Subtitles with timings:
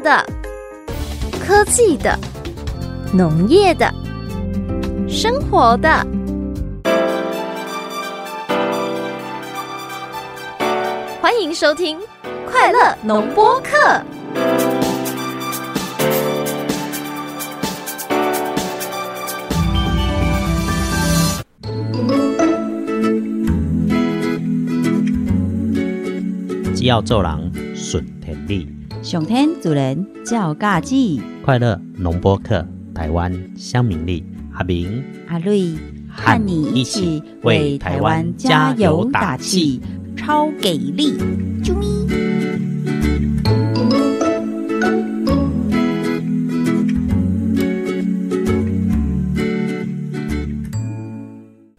[0.00, 0.24] 的、
[1.40, 2.18] 科技的、
[3.12, 3.92] 农业的、
[5.08, 6.06] 生活的。
[11.20, 11.98] 欢迎收听
[12.50, 13.76] 《快乐农播课》。
[26.74, 28.75] 只要做人顺天理，
[29.06, 35.72] 上天主人照家己，快乐农播客，台湾乡民力，阿明阿瑞
[36.10, 39.80] 和你一起为台湾加油打气，
[40.16, 41.16] 超给力！
[41.62, 41.86] 啾咪！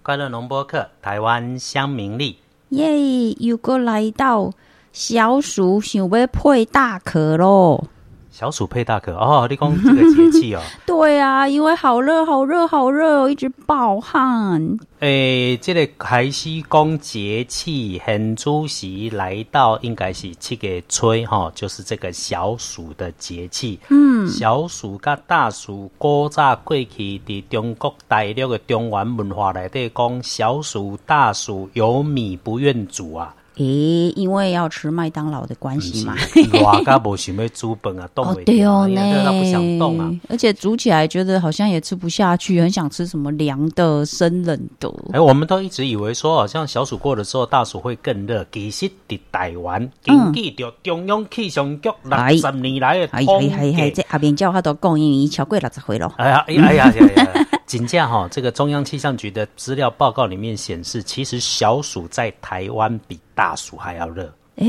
[0.02, 2.38] 快乐农播客，台湾乡民力。
[2.70, 3.34] 耶！
[3.40, 4.52] 又过来到
[4.98, 7.86] 小暑，想要配大壳咯。
[8.32, 10.62] 小暑配大壳哦，你讲这个节气哦。
[10.88, 14.80] 对啊，因为好热，好热，好热哦，一直暴汗。
[15.02, 23.80] 诶，这个开始讲节气，很主席来到，应该是七月初哈，就是这个小暑的节气。
[23.90, 33.36] 嗯，小暑甲大暑，古早过去伫中国大陆的中原文化内底讲，小暑大暑有米不愿煮啊。
[33.58, 36.16] 诶，因为要吃麦当劳的关系嘛，
[36.62, 40.12] 我家无想要煮饭啊， 冻哦对哦因为不想动啊。
[40.30, 44.92] 而且煮起来觉得好像也吃不下去，很想吃什么凉的、生冷的。
[45.14, 48.46] 哎，我们都一直以为说，好像小暑过了之后，大暑会更热。
[48.52, 56.14] 其实，伫台湾根据着中央气象局六十年来的哎统哎哎哎，计这，阿边叫他都供应已超过六十岁咯。
[56.18, 57.48] 哎呀哎呀哎呀哎呀！
[57.68, 64.24] 紧价哈，这个中央气象局的资料报告里面显示，其实小暑在台湾比大暑还要热，
[64.56, 64.66] 哎，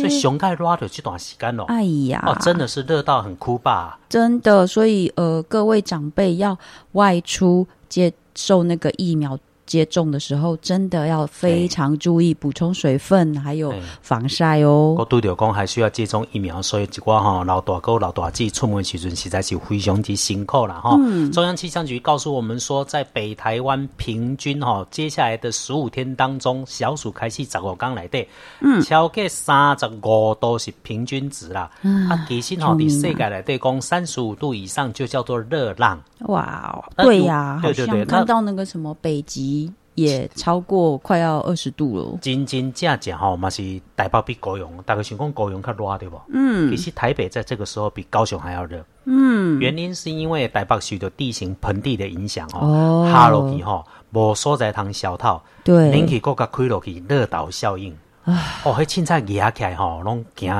[0.00, 4.00] 所以熊盖拉的这段时间哦，哎呀，哦，真的是热到很哭吧？
[4.08, 6.58] 真的，所以呃，各位长辈要
[6.92, 13.72] 外出接受那个疫苗接种的时候，真的要非常注意补充水分，还有
[14.02, 15.06] 防晒哦我哦。
[15.08, 20.96] 拄着讲还需要接种疫苗，所以一寡吼老大哥、老大姐出门时阵实在是非常之辛苦了哈。
[21.32, 28.26] 中央气象局告诉我们说，在北台湾平均哈，接下来的十五天当中，小暑开始十五天来底，
[28.60, 31.70] 嗯，超过三十五度是平均值啦。
[32.10, 36.00] 啊，其实吼，伫世界来底讲三十五度以上就叫做热浪。
[36.26, 39.61] 哇哦，对呀，好对对对看到那个什么北极
[39.94, 42.18] 也超过快要二十度了。
[42.20, 43.62] 真真正正吼，嘛是
[43.96, 46.20] 台北比高雄，大概想讲高雄较热对不？
[46.32, 48.84] 嗯，其实台北在这个时候比高雄还要热。
[49.04, 57.96] 嗯，原因是因为台北受到地形盆地的影响哦，哦下落去吼，无所在通消透，对冷气国家开落去热岛效应。
[58.24, 60.54] 哦，迄凊彩压起来吼，拢惊。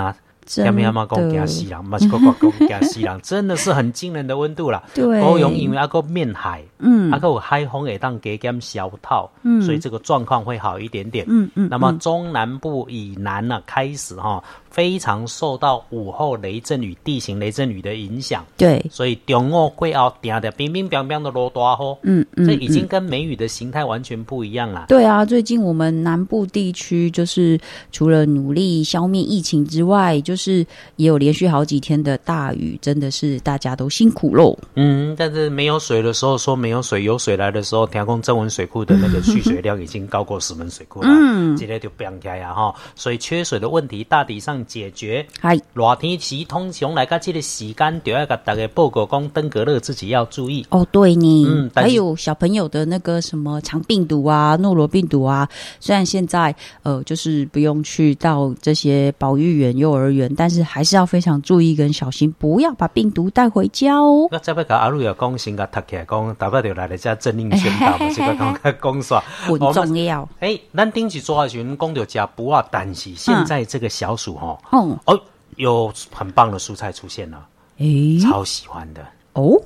[0.44, 2.34] 真要么要么讲惊死人，嘛是讲讲
[2.69, 4.82] 惊死人，真的是很惊人的温度啦。
[4.94, 5.20] 对。
[5.20, 7.10] 高雄因为那个面海，嗯。
[7.10, 11.25] 那个有海风会当给减小套，嗯，所以这个状况会好一点点。
[11.28, 14.42] 嗯嗯那么中南部以南呢、开始哈、
[14.72, 24.87] 非常受到午后雷阵雨、地形雷阵雨的影响，对，所以中午过后，定定冰冰冰冰的落大雨，嗯嗯，这已经跟梅雨的形态完全不一样了。
[24.88, 30.66] 对啊，最近我们南部地区就是除了努力消灭疫情之外，就是
[30.97, 34.59] 也有连续好几天的大雨，真的是大家都辛苦喽。
[34.75, 45.27] 嗯，但是没有水的时候说没有水，有水来的时候，天空正文水库的那个蓄水量已经高过石门水库了，嗯，今天就变起来呀哈，所以缺水的问题大体上解决。
[45.41, 50.67] 嗨，热天时通常来到这个时间，就要给大家报告讲，登革热自己要注意。
[50.71, 55.49] 哦，对呢，嗯还有小朋友的那个什么肠病毒啊、诺罗病毒啊，
[55.81, 64.29] 虽然现在呃就是不用去到这些保育园、幼儿园，但是还是要非常注意跟小心，不要把病毒带回家哦。
[64.31, 69.23] 我再要甲阿鲁也讲，先甲读起来讲，大不就来了这政令宣导，不是个讲甲讲煞。
[69.47, 75.20] 很重要哎，咱顶一做的时阵讲到食补啊，但是现在这个小暑吼，哦，哦，
[75.56, 77.46] 有很棒的蔬菜出现了，
[77.78, 79.06] 诶，超喜欢的。
[79.34, 79.60] 哦，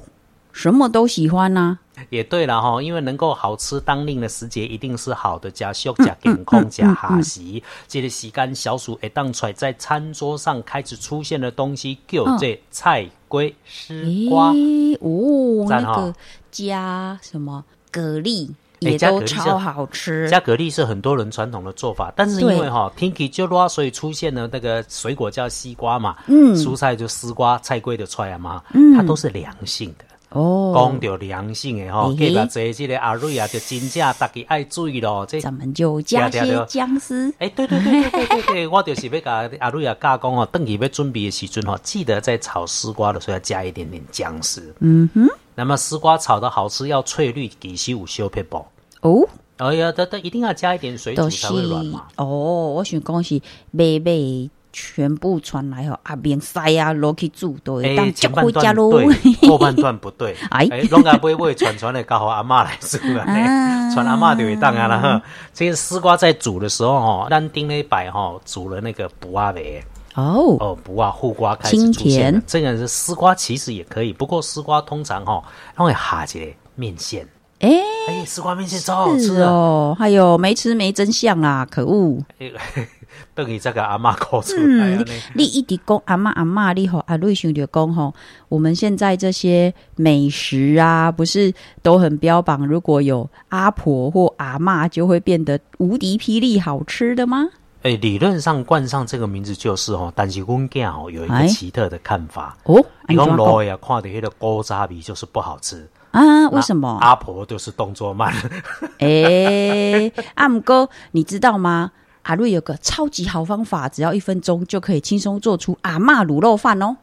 [0.52, 1.78] 什么都喜欢啊？
[1.96, 7.40] 呐、也对了哈，因为能够好吃当令的时节一定是好的，加休加健康加哈时。
[7.88, 14.52] 这个时间小暑会当出来，在餐桌上开始出现的东西，叫这菜龟丝瓜。
[15.00, 16.14] 哦，那个
[16.50, 18.54] 加什么蛤蜊诶
[18.92, 20.28] 也都超好吃。
[20.28, 30.04] 加蛤蜊是很多人传统的做法，但是因为对哈天气就热，所以出现了那个水果叫西瓜嘛，嗯，蔬菜就丝瓜、菜龟的出来嘛，嗯，它都是凉性的。
[30.30, 35.24] 哦，讲到良性的吼，嘿嘿隔壁坐这个阿瑞啊，就真正大家爱注意咯。
[35.24, 37.32] 这咱们就加些姜丝。
[37.38, 44.74] 哎，对对对对对对对，我就是要甲阿瑞啊教讲哦，等于要准备的时阵吼，记得在炒丝瓜的时候要加一点点姜丝。
[44.80, 48.62] 嗯哼，那么丝瓜炒的好吃，要翠绿，其实有小撇步。
[49.06, 52.04] 哦，哎呀，这这一定要加一点水煮才会软嘛。
[52.16, 52.26] 哦，
[52.74, 58.74] 我想讲是妹妹全部传来吼，阿明塞啊，落去煮都会哎，当前半脚回家。
[58.74, 60.36] 对， 后半段不对。
[60.50, 63.24] 哎哎，拢阿买买传传的，交互阿嬷来煮啊。
[63.32, 64.98] 啊传阿嬷就会当啊啦。
[64.98, 65.22] 哈
[65.54, 69.82] 这个丝瓜在煮的时候哦，咱顶礼拜哈煮了那个补阿梅。
[70.14, 72.42] 哦，哦，不啊，护瓜开始清出现。
[72.46, 75.44] 这个是丝瓜，其实也可以，不过丝瓜通常哈、哦，
[75.74, 77.26] 它会哈一个面线。
[77.60, 77.70] 哎，
[78.08, 79.40] 哎，丝瓜面线超好吃。
[79.40, 82.22] 哦，还有没吃没真相啦，可恶！
[82.38, 82.52] 哎
[83.34, 88.14] 等你这个阿嬷口出来啊嗯，你一直讲阿嬷阿嬷，你吼阿瑞兄弟讲吼，
[88.48, 97.48] 我们现在这些美食啊，不是都很标榜，如果有阿婆或阿嬷，就会变得无敌霹雳好吃的吗？
[97.82, 102.56] 哎，理论上冠上这个名字就是哦，但是阮囝哦有一个哎奇特的看法。
[102.64, 105.88] 哦，你讲安怎罗呀，看到那个锅渣米就是不好吃。
[106.10, 106.48] 啊？
[106.50, 106.98] 为什么？
[107.00, 108.32] 阿婆就是动作慢。
[108.98, 111.92] 哎，阿姆哥，你知道吗？
[112.22, 116.96] 阿瑞有个超级好方法，只要一分钟就可以轻松做出阿妈卤肉饭哦。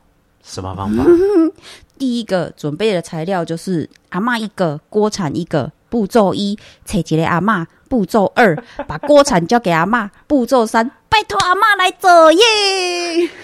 [0.43, 1.03] 什么方法？
[1.97, 5.71] 第一个准备的材料就是阿妈一个，锅铲一个。
[5.89, 7.63] 步骤一，找一个阿嬷。
[7.93, 8.57] 步骤二，
[8.89, 10.09] 把锅铲交给阿妈。
[10.25, 12.41] 步骤三，拜托阿妈来做耶。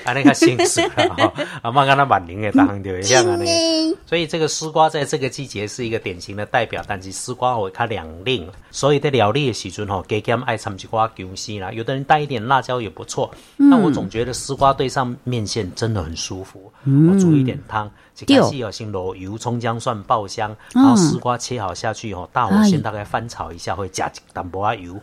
[0.04, 3.92] 安尼较现实啦，吼 阿嬷敢若万能的，逐项就会像安尼。
[3.92, 3.98] 呢？
[4.07, 13.30] 所以这个丝瓜在这个季节是一个典型的代表，但是丝瓜会它两令，所以在料理的时阵吼，加减爱掺一瓜姜丝啦，有的人带一点辣椒也不错。
[13.56, 16.74] 那我总觉得丝瓜对上面线真的很舒服。
[16.86, 25.00] 我煮一点汤，一开始哦先落油、葱姜蒜爆香，然后丝瓜切好下去哦，大火先大概翻炒一下，会加一淡薄啊油，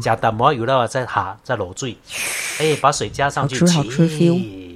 [0.00, 1.96] 加淡薄仔油了再下再落水，
[2.58, 4.69] 哎，把水加上去，好吃好吃切 feel 耶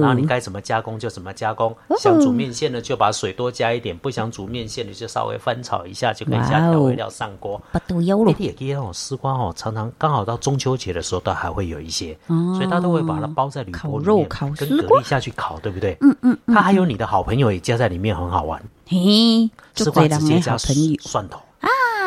[0.00, 7.60] 然后你该怎么加工就怎么加工，想煮面线的就把水多加一点，不想煮面线的就稍微翻炒一下就可以加调味料上锅。
[7.72, 8.44] 不都有了那？
[8.44, 15.96] 也可以让我丝瓜哦，常常刚好到中秋节的时候，都还会有一些，所以他都会把它包在铝烤箔里面，肉烤跟蛤蜊下去烤，对不对？
[16.00, 18.60] 嗯嗯，它还有你的好朋友也加在里面，很好玩。
[18.88, 21.40] 嘿，丝瓜直接加蒜头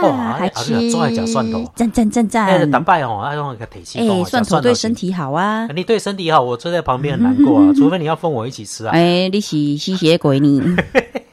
[0.02, 2.72] 啊，哇还阿瑞最爱讲蒜头赞赞赞哎，赞！
[2.72, 5.14] 蛋白哦，爱用个铁器哎，蒜头对身体。
[5.14, 5.68] 好啊。
[5.76, 8.92] 你对身体好，我坐在旁边很难过啊， 除非你要分我一起吃啊。
[8.94, 10.62] 哎，你是吸血鬼你？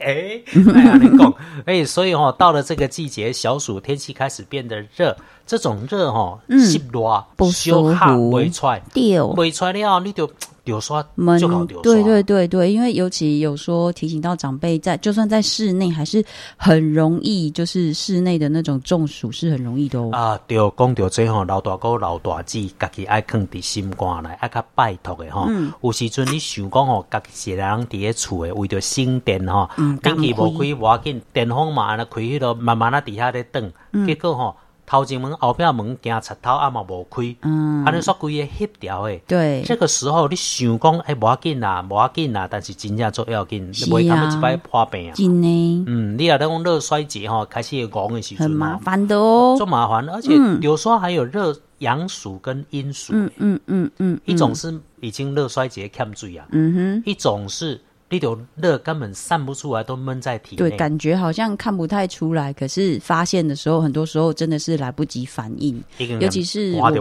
[0.03, 0.43] 哎，
[0.75, 5.17] 哎呀，你讲，哎，所以哦、到了这个季节，小暑天气开始变得热，
[5.53, 9.27] 这种热哈、湿热嗯不舒服小未出来，丢。
[9.37, 10.27] 未出来了，你就
[10.65, 16.25] 流刷闷就搞流刷，对对对对，因为尤其有说提醒到长辈在，就算在室内，还是
[16.57, 20.09] 很容易，就是室内的那种中暑是很容易的哦。
[20.13, 25.45] 啊，对，讲到最后，老大哥、老大姐，家己爱放伫心肝内，爱较拜托的吼。
[25.49, 34.57] 嗯有时阵你想讲吼，家己一个人伫咧厝的，为着省电吼，嗯电器无敢开无要紧，电风嘛安尼开迄落，慢慢啊伫遐咧等，嗯结果吼。
[34.87, 37.85] 头前门、后壁门惊插头，啊嘛无开，嗯。
[37.85, 39.23] 安尼煞规个翕条诶。
[39.27, 43.89] 对，这个时候你想讲，哎，无要紧啦，无要紧啦，但是真正做要紧，是啊。
[43.89, 45.15] 袂他们一摆破病啊。
[45.15, 49.57] 真呢，嗯，你若咧讲热衰竭吼，开始会戆的时阵很麻，烦的哦。
[49.59, 49.67] 做。
[49.67, 57.81] 麻烦，而且有时候还有热阳暑跟阴暑，嗯嗯嗯嗯，一种是已经热衰竭欠水啊，嗯哼，一种是
[58.13, 65.83] 你有热根本散不出来，都闷在体对，感觉好像看不太出来，可是发现的时候，很多时候真的是来不及反应。
[66.21, 66.93] 尤其是我。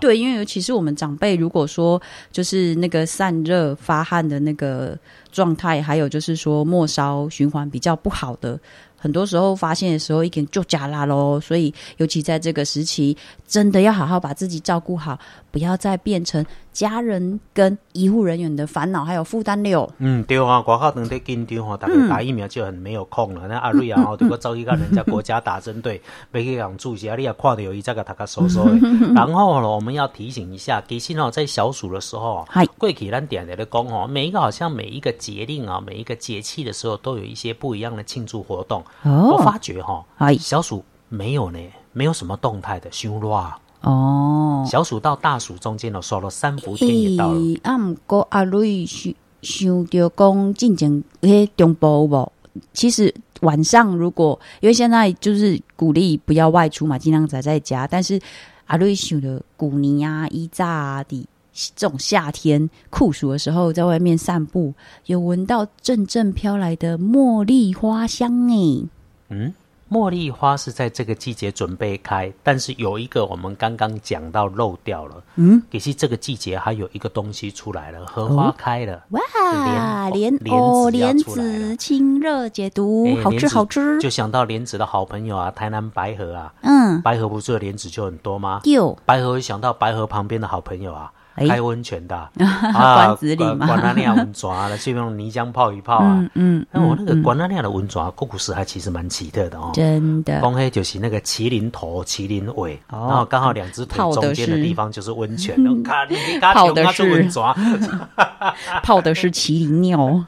[0.00, 2.00] 对，因为尤其是我们长辈，如果说
[2.30, 4.96] 就是那个散热发汗的那个
[5.32, 8.56] 状态，还有就是说末梢循环比较不好的，
[8.96, 11.40] 很多时候发现的时候一点就加啦喽。
[11.40, 15.18] 所以尤其在这个时期，真的要好好把自己照顾好，
[15.50, 19.88] 不要再变成家人跟医护人员的烦恼还有负担了。
[19.98, 23.46] 嗯，对啊，外口当在紧张吼，大家打疫苗就很没有空了。
[23.48, 26.02] 那阿瑞啊， 吼，如果走去跟人家国家打针队，
[26.32, 28.72] 要去人注射，你也看到有一这个大家收收的。
[29.14, 38.84] 然后呢，我们要提醒一下，其实哦，在小暑的时候嗨，过去咱点点的讲哦，每一个好像每一个节令啊，每一个节气的时候，都有一些不一样的庆祝活动。
[39.04, 41.58] 我哦发觉哈、嗨小暑没有呢，
[41.92, 43.52] 没有什么动态的修罗。
[43.84, 47.38] 哦，小暑到大暑中间呢，说了三伏天也到了。
[47.38, 49.12] 诶啊，毋过阿瑞想
[49.42, 52.32] 想着讲进前迄中部有无？
[52.72, 57.86] 其实晚上如果因为现在就是鼓励不要外出嘛，尽量宅在家。
[57.86, 58.18] 但是
[58.66, 64.72] 阿瑞想着古尼啊、伊扎啊的这种夏天酷暑的时候，在外面散步，
[65.06, 68.86] 有闻到阵阵飘来的茉莉花香诶。
[69.28, 69.52] 嗯，
[69.94, 75.22] 茉莉花是在这个季节准备开，但是有一个我们刚刚讲到漏掉了。
[75.36, 79.04] 嗯，其实这个季节还有一个东西出来了，荷花开了。
[79.10, 84.00] 哇，莲莲哦，莲莲子清热解毒，好吃好吃。
[84.00, 88.62] 就想到莲子的好朋友啊，台南白河啊，嗯，白河不是有莲子就很多吗？
[88.64, 93.16] 有白河会想到白河旁边的好朋友啊，哎开温泉的啊，
[93.66, 96.18] 管那那温泉啊，去用泥浆泡一泡啊。
[96.18, 99.70] 嗯嗯，那我那个嗯管那那的温泉，故故事还其实蛮奇特的哦。
[99.74, 105.54] 真的公黑就是那个麒麟头、麒麟尾，哦然后刚好两只腿中间的是地方就是温泉。
[105.64, 108.00] 我看你给它泡的它是温是泉，
[108.82, 110.24] 泡的是麒麟尿。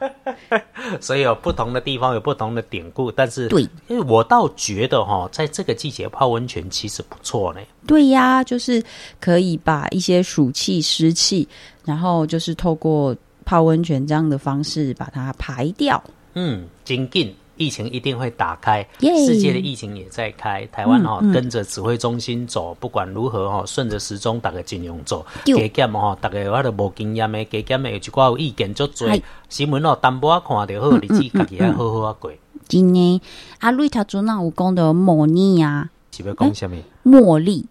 [0.99, 3.11] 所以有不同的地方有不同的典故。
[3.11, 7.59] 但是，对，因为我倒觉得哈，在这个季节泡温泉其实不错呢。
[7.87, 8.83] 对呀，就是
[9.19, 11.47] 可以把一些暑气、湿气，
[11.83, 13.15] 然后就是透过
[13.45, 16.03] 泡温泉这样的方式把它排掉。
[16.35, 17.33] 嗯，紧紧。
[17.59, 25.25] 疫情一定会打开耶世界的疫情也在开，台湾哈、嗯嗯跟着指挥中心走，不管如何哈，顺着时钟，大家尽量走。
[25.43, 29.09] 对加减哈，大家我都无经验的，加减的有一寡有意见足多，
[29.49, 32.31] 新闻哦，淡薄仔看就好，日子家己要好好啊过。
[32.67, 33.19] 今年
[33.57, 36.77] 阿瑞他昨那有讲的茉莉啊，是要讲什么？
[37.03, 37.65] 茉莉，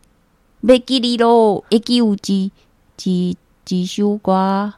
[0.62, 2.50] 要记哩咯，会记有一
[3.04, 3.36] 一
[3.68, 4.72] 一首歌，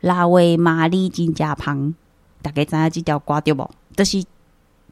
[0.00, 1.94] 拉维玛丽真正芳，
[2.42, 3.70] 大家知影这条歌对无？
[3.96, 4.24] 就是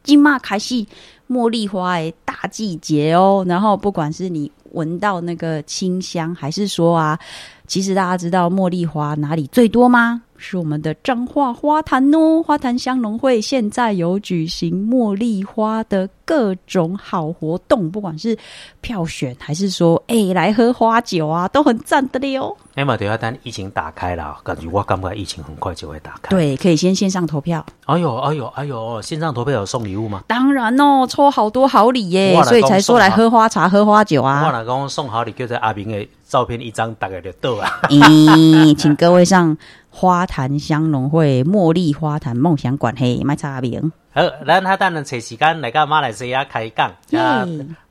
[0.03, 0.85] 今嘛开始
[1.29, 3.45] 茉莉花的大季节哦。
[3.47, 7.19] 然后不管是你闻到那个清香，还是说啊，
[7.67, 10.21] 其实大家知道茉莉花哪里最多吗？
[10.43, 18.37] 是我们的彰化花坛哦，花坛香农会现在有举行茉莉花的各种好活动，不管是
[18.81, 22.57] 票选还是说哎、来喝花酒啊，都很赞的了哦。
[22.75, 27.65] 那么等下等疫情打开了，感觉我感觉疫情很快就会打开。，对，可以先线上投票。
[27.85, 30.23] 哎呦哎呦哎呦，线上投票有送礼物吗？
[30.27, 34.51] 当然哦，抽好多好礼耶所以才说来喝花茶、喝花酒我啊。
[34.51, 37.79] 若讲送好礼，就在阿明的照片一张，大概就到啊。
[37.89, 39.55] 咦，请各位上
[39.95, 43.91] 花坛香农会茉莉花坛梦想馆嘿，卖差名。
[44.11, 46.91] 好，咱他当然找时间来到马来西亚开讲。
[47.11, 47.47] 耶啊，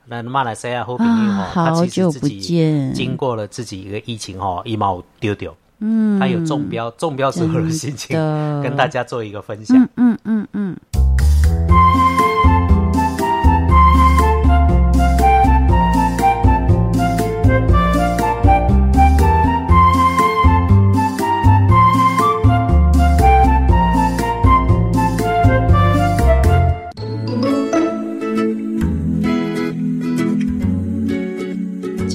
[0.09, 8.17] 咱马来西亚好朋友啊，他好其实久不自己见经过了自己一个疫情哈，一毛丢丢，嗯，他有中标，中标之后的心情，
[8.61, 9.77] 跟大家做一个分享。
[9.95, 10.92] 嗯嗯嗯，只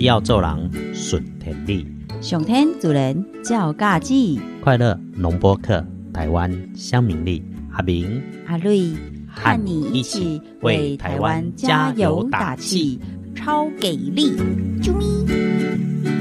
[0.08, 1.86] 要做人顺天理，
[2.22, 4.14] 上天主人叫嘎子
[4.62, 5.84] 快乐农播客，
[6.14, 8.22] 台湾乡民力，阿明。
[8.46, 8.92] 阿瑞。
[9.30, 12.98] 和和你一起为台湾加油打气，
[13.34, 14.34] 超给力！
[14.80, 16.17] 啾咪。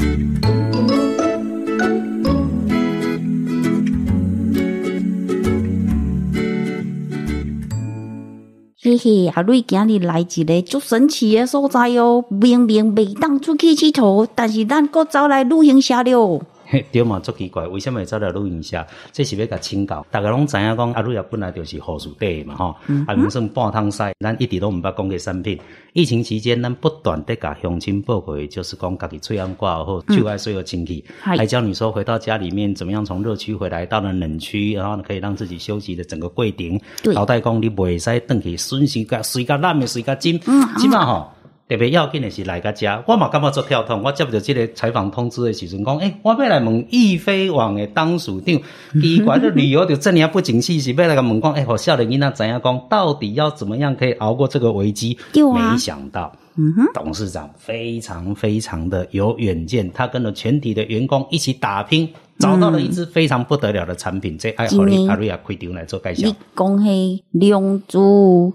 [8.88, 16.42] 嘿嘿，阿瑞今日来一个足神奇的所在哦，明明未当出去佚佗，但是咱搁走来旅行社了。
[16.70, 18.86] 嘿， 对嘛，足奇怪，为什么会走来录音下？
[19.14, 22.76] 这是要甲请教，大家拢知影讲，阿瑞也本来就是护士底的嘛，吼、
[23.08, 25.58] 啊，明算半趟赛，咱一直都毋捌讲过产品。
[25.94, 36.80] 疫情期间，咱不断地甲乡亲报告，就是讲家己喙安挂好，就爱水有清气，嗨还教你说回到家里面怎么样从热区回来到了冷区，然后可以让自己休息的整个过程。
[37.02, 41.32] 对交代讲你袂使等去顺时甲水甲烂的水甲浸，嗯即码吼。
[41.70, 44.02] 特别要紧的是来个家，我嘛感觉做跳痛。
[44.02, 48.58] 我接到这个采访通知的时阵，讲，诶、我要来问易飞网的当属长，
[49.02, 55.18] 奇怪，这旅游就这样不景气，是要来个问讲，诶、我少年囡仔怎样讲，到底要怎么样可以熬过这个危机？
[55.34, 62.08] 没想到，嗯哼，董事长非常非常的有远见，他跟着全体的员工一起打拼，
[62.40, 64.38] 找到了一支非常不得了的产品。
[64.38, 66.36] 这爱好真的你阿瑞亚开场来做介绍你。
[66.56, 68.54] 讲迄龙珠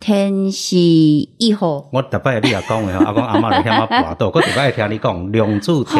[0.00, 1.88] 天时一号。
[1.92, 5.96] 我特别你也讲的，阿公阿妈来听我跋倒，我特别听你讲两柱天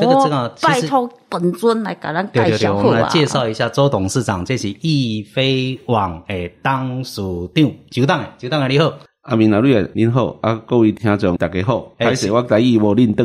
[0.00, 0.80] 这个这个拜。
[0.82, 2.70] 托本尊来给咱介对对对。
[2.70, 7.20] 我们来介绍一下周董事长，这是易飞网的董事
[7.54, 8.92] 长，周董的，周董的你好。
[9.24, 13.24] 阿明阿瑞啊，您好，啊，各位听众大家好，哎歹势我台语无认得，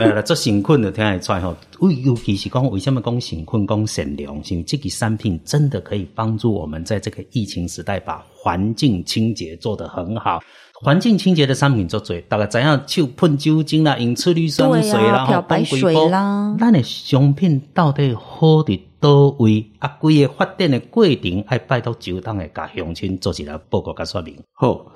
[0.00, 10.40] 呃， 做贫困的听得出来吼，为尤其是讲为什么讲贫困讲善良，是因为这个产品真的可以帮助我们在这个疫情时代把环境清洁做得很好。
[10.80, 16.56] 环境清洁的产品做最，大家怎样手喷酒精啦，用次氯酸水啦，漂白水啦。
[16.58, 19.64] 咱的商品到底好伫倒位？
[19.78, 24.36] 啊，规个发展的过程，爱拜托酒党诶甲乡亲做一下报告甲说明。
[24.52, 24.86] 好，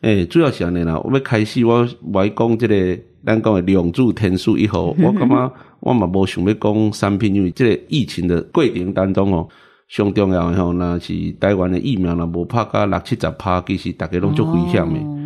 [0.00, 0.98] 诶、主要是安尼啦。
[1.00, 9.48] 我要开始，我我讲即、个咱讲诶两柱天数以后， 我感觉我嘛无想要讲产品，因为即个疫情的过程当中哦，
[9.88, 15.21] 上重要诶吼，若是台湾诶疫苗若无拍到六七十拍，其实逐个拢足危险的。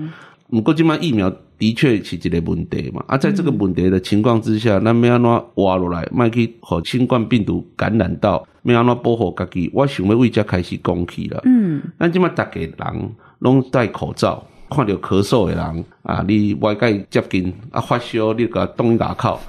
[0.51, 3.05] 毋过，即卖疫苗的确是一个问题嘛。
[3.09, 9.71] 啊，在这个问题的情况之下，咱要安怎活落来，莫去互新冠病毒感染到，要安怎保护家己？
[9.73, 11.41] 我想要为遮开始讲起啦。
[11.45, 12.73] 嗯，咱即卖逐个人
[13.41, 19.41] 拢戴口罩，看到咳嗽的人啊，你外界接近啊发烧，你甲冻牙口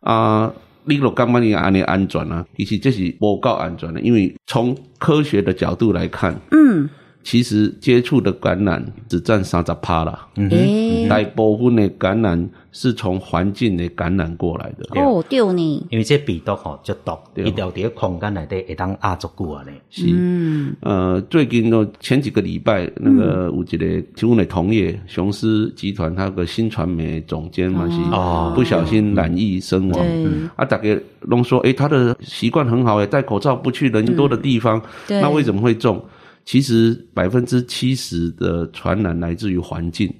[0.00, 0.52] 啊。
[0.86, 2.44] 你若感觉你安尼安全啊？
[2.58, 6.86] 其实这是无够安全的，因为从科学的角度来看，嗯，
[7.24, 10.28] 其实接触的感染只占三十趴啦。
[10.36, 15.00] 诶、大部分的感染是从环境的感染过来的。
[15.00, 17.44] 哦，对呢，因为这病毒吼就毒，对。
[17.46, 19.72] 伊掉伫空间内底会当压足久啊呢。
[19.88, 27.96] 是，嗯，呃，最近呢，前几个礼拜，那个有一个请问的同业雄狮集团，他有个新传媒总监嘛是。
[28.14, 28.52] 哦。
[28.54, 29.92] 不小心染疫身亡。
[30.04, 30.26] 对。
[30.56, 34.78] 啊，大家拢说，诶、他的习惯很好，诶，戴口罩不去人多的地方，
[35.08, 35.22] 对。
[35.22, 36.04] 那为什么会中？
[36.44, 40.12] 其实百分之七十的传染来自于环境。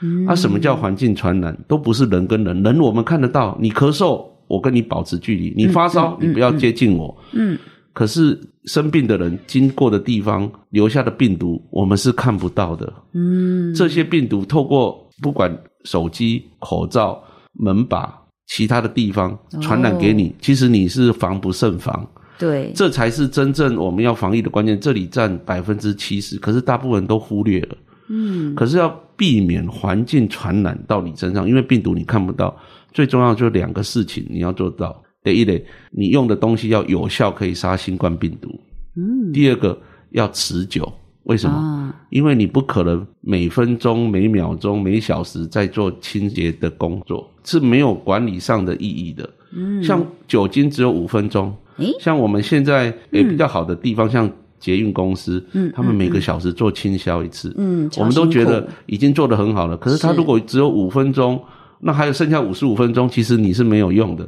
[0.00, 1.56] 嗯，啊，什么叫环境传染？
[1.68, 7.16] 都不是人跟人，人我们看得到，你咳嗽，我跟你保持距离；你发烧，你不要接近我。
[7.32, 7.56] 嗯，
[7.92, 12.92] 可是生病的人经过的地方留下的病毒，我们是看不到的。
[13.12, 17.22] 嗯，这些病毒透过不管手机、口罩、
[17.52, 18.12] 门把、
[18.48, 22.04] 其他的地方传染给你，其实你是防不胜防。
[22.42, 24.80] 对，这才是真正我们要防疫的关键。
[24.80, 27.76] 这里占百分之七十，可是大部分人都忽略了。
[28.08, 32.52] 嗯，可是要避免环境传染到你身上，因为病毒你看不到。
[32.92, 38.48] 最重要就是两个事情你要做到：第一类，你用的东西要有效，可以杀新冠病毒；
[38.96, 39.80] 嗯，第二个
[40.10, 40.92] 要持久。
[41.22, 41.56] 为什么？
[41.56, 49.30] 啊，因为你不可能每分钟、每秒钟、每小时在做清洁的工作，是没有管理上的意义的。
[49.54, 59.76] 嗯，像酒精只有五分钟，诶像我们现在也比较好的地方，像捷运公司，嗯，他们每个小时做清消一次，嗯我们都觉得已经做得很好了。
[59.76, 61.42] 可是他如果只有五分钟，
[61.80, 64.24] 那还有剩下五十五分钟，其实你是没有用的。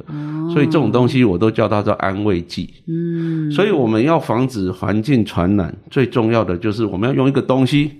[0.53, 2.69] 所以这种东西我都叫它叫安慰剂。
[2.87, 7.91] 嗯，所以我们要防止环境传染，最重要的就是我们要用一个东西，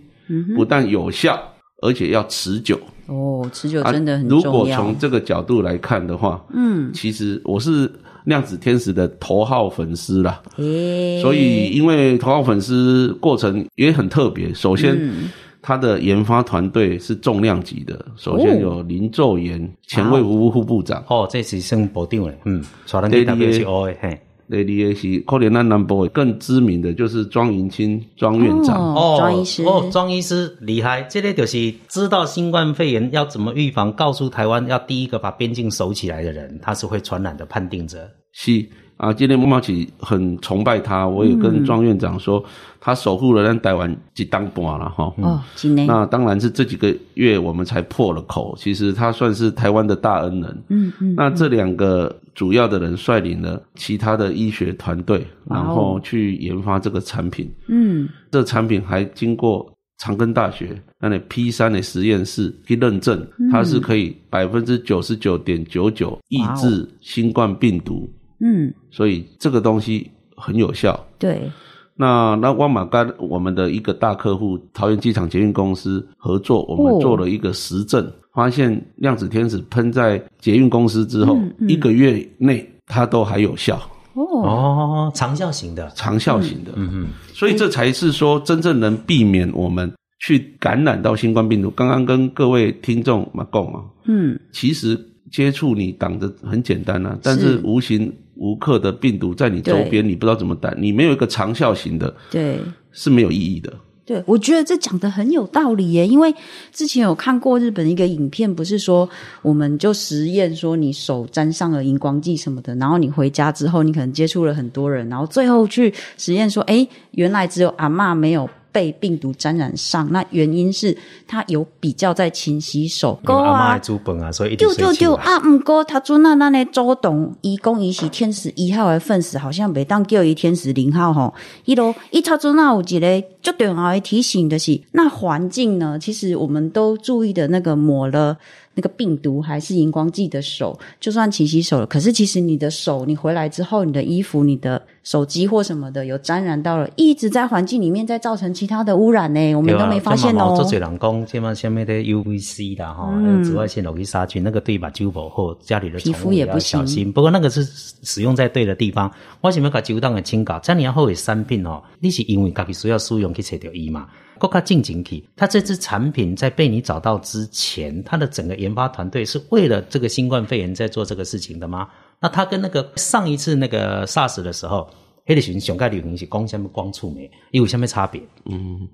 [0.57, 1.39] 不但有效，
[1.81, 2.77] 而且要持久。
[3.07, 4.67] 哦，持久啊真的很重要如果。
[4.75, 7.89] 从这个角度来看的话，嗯，其实我是
[8.25, 10.41] 量子天使的头号粉丝啦。
[10.57, 14.53] 诶，所以，因为头号粉丝过程也很特别。
[14.53, 15.29] 首先，嗯
[15.67, 18.05] 它的研发团队是重量级的。
[18.15, 24.19] 首先有林奏妍，前卫福部副部长，哦，这是升部长了，嗯，带 WHO 的嘿。
[24.47, 28.93] 雷迪耶西，可能咱南部更知名的就是庄云清庄院长。
[28.93, 38.09] 哦，庄医师，哦，庄医师厉害，这个就是知道新冠肺炎要怎么预防，告诉台湾要第一个把边境守起来的人，他是会传染的判定者。
[38.33, 38.65] 是
[38.97, 42.41] 啊，今天木茂起很崇拜他，我也跟庄院长说，
[42.79, 45.13] 他守护了咱台湾几当半了哈。
[45.17, 50.63] 哦，今年那当然是这几个月我们才破了口，其实他算是台湾的大恩人。
[50.69, 51.13] 嗯嗯。
[51.15, 57.53] 那这两个主要的人率领了其他的医学团队，然后去研发这个产品。
[57.67, 68.09] 嗯，这产品还经过长庚大学那里 P 三的实验室去认证，它是可以百分之九十九点九九抑制新冠病毒。
[68.39, 70.99] 嗯，所以这个东西很有效。
[71.17, 71.49] 对，
[71.95, 83.77] 那那万马跟我们的一个大客户桃园机场捷运公司合作，我们做了一个实证，发现量子天使喷在捷运公司之后，一个月内它都还有效，
[84.13, 86.73] 哦，哦，长效型的，长效型的。
[86.75, 91.71] 嗯嗯，所以这才是说真正能避免我们去感染到新冠病毒。
[91.71, 94.99] 刚刚跟各位听众嘛讲啊，嗯，其实
[95.31, 97.57] 接触你挡着很简单啊，但是。
[97.63, 102.59] 无形无克的病毒在你周边，你不知道怎么打，你没有一个长效型的，对。
[102.97, 103.73] 是没有意义的。
[104.05, 106.33] 对，我觉得这讲的很有道理耶，因为
[106.71, 109.09] 之前有看过日本一个影片，不是说
[109.41, 120.05] 我们就实验说你手沾上了荧光剂什么的，然后你回家之后，你可能接触了很多人，然后最后去实验说，哎，原来只有阿嬷没有被病毒沾染上。
[120.11, 123.17] 那原因是他有比较在勤洗手。
[123.23, 131.33] 因为阿妈爱煮饭啊，所以就就就啊，嗯哥他做那那那周董一公一喜天使一号的粉丝，好像每当叫一天使零号吼。
[131.63, 138.37] 伊都伊他做那有一个就重要的提醒的是，那环境呢，其实我们都注意的那个抹了。
[138.75, 150.53] 那个病毒还是荧光剂的手，就算勤洗手了，可是其实你的手，你回来之后，你的衣服、你的手机或什么的有沾染到了，一直在环境里面在造成其他的污染呢，我们都没发现哦。
[150.55, 157.11] 做水人工，起码下面的 UVC 啦，哈，紫外线容易杀菌，那个对把酒保或家里的皮肤也不小心。
[157.11, 159.09] 不过那个是使用在对的地方。
[159.41, 164.07] 我想要把酒当的清搞，这样好的产品哦，你是因为家己需要使用去找到伊嘛？
[164.39, 171.87] 国家进警体，它这支产品在被你找到之前，它的整个研发团队是为了这个新冠肺炎在做这个事情的吗？
[172.19, 174.89] 那它跟那个上一次那个 SARS 的时候，
[175.25, 178.21] 黑的熊熊概率引起光下面光触媒，有下面差别？
[178.45, 178.87] 嗯，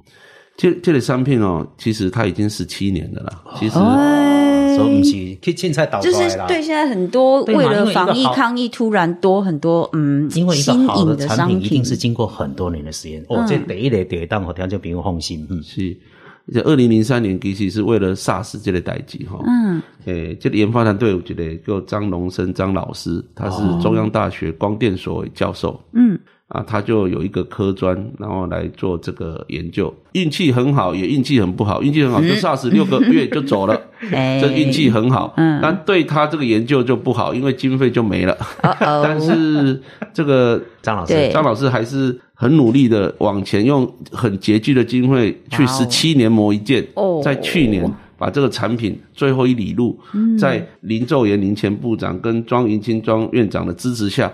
[0.57, 3.79] 这这类商品哦，其实它已经十七年的了，其实。
[4.73, 5.11] 所以不是
[5.41, 6.47] 去凊彩倒出来啦。
[6.47, 13.21] 对，现在很多为了防疫抗疫，突然多很多嗯，因为一个好的产品一定是经过很多年的实验。
[13.27, 15.45] 哦，这第一类第一档好条就比较放心。
[15.49, 15.95] 嗯，是。
[16.53, 19.43] 这二零零三年其实是为了 SARS 这类代际哈。
[19.45, 19.81] 嗯。
[20.05, 25.77] 诶，这个研发团队我觉得叫张龙生张老师，他是中央大学光电所教授。
[25.91, 26.17] 嗯。
[26.51, 29.93] 啊，他就有一个科专，然后来做这个研究。
[30.11, 31.81] 运气很好，也运气很不好。
[31.81, 35.33] 运气很好，就 SARS 六个月就走了， 这运气很好。
[35.37, 38.37] 嗯，但对他这个研究就不好，因为经费就没了。
[38.61, 39.81] 但是
[40.13, 46.85] 这个张老师，张老师还是很努力的往前，用很拮据的经费去十七年磨一剑。
[46.95, 47.89] 哦，在去年。
[48.21, 49.99] 把这个产品最后一里路，
[50.37, 54.31] 在林昼炎林前部长跟庄云清庄院长的支持下，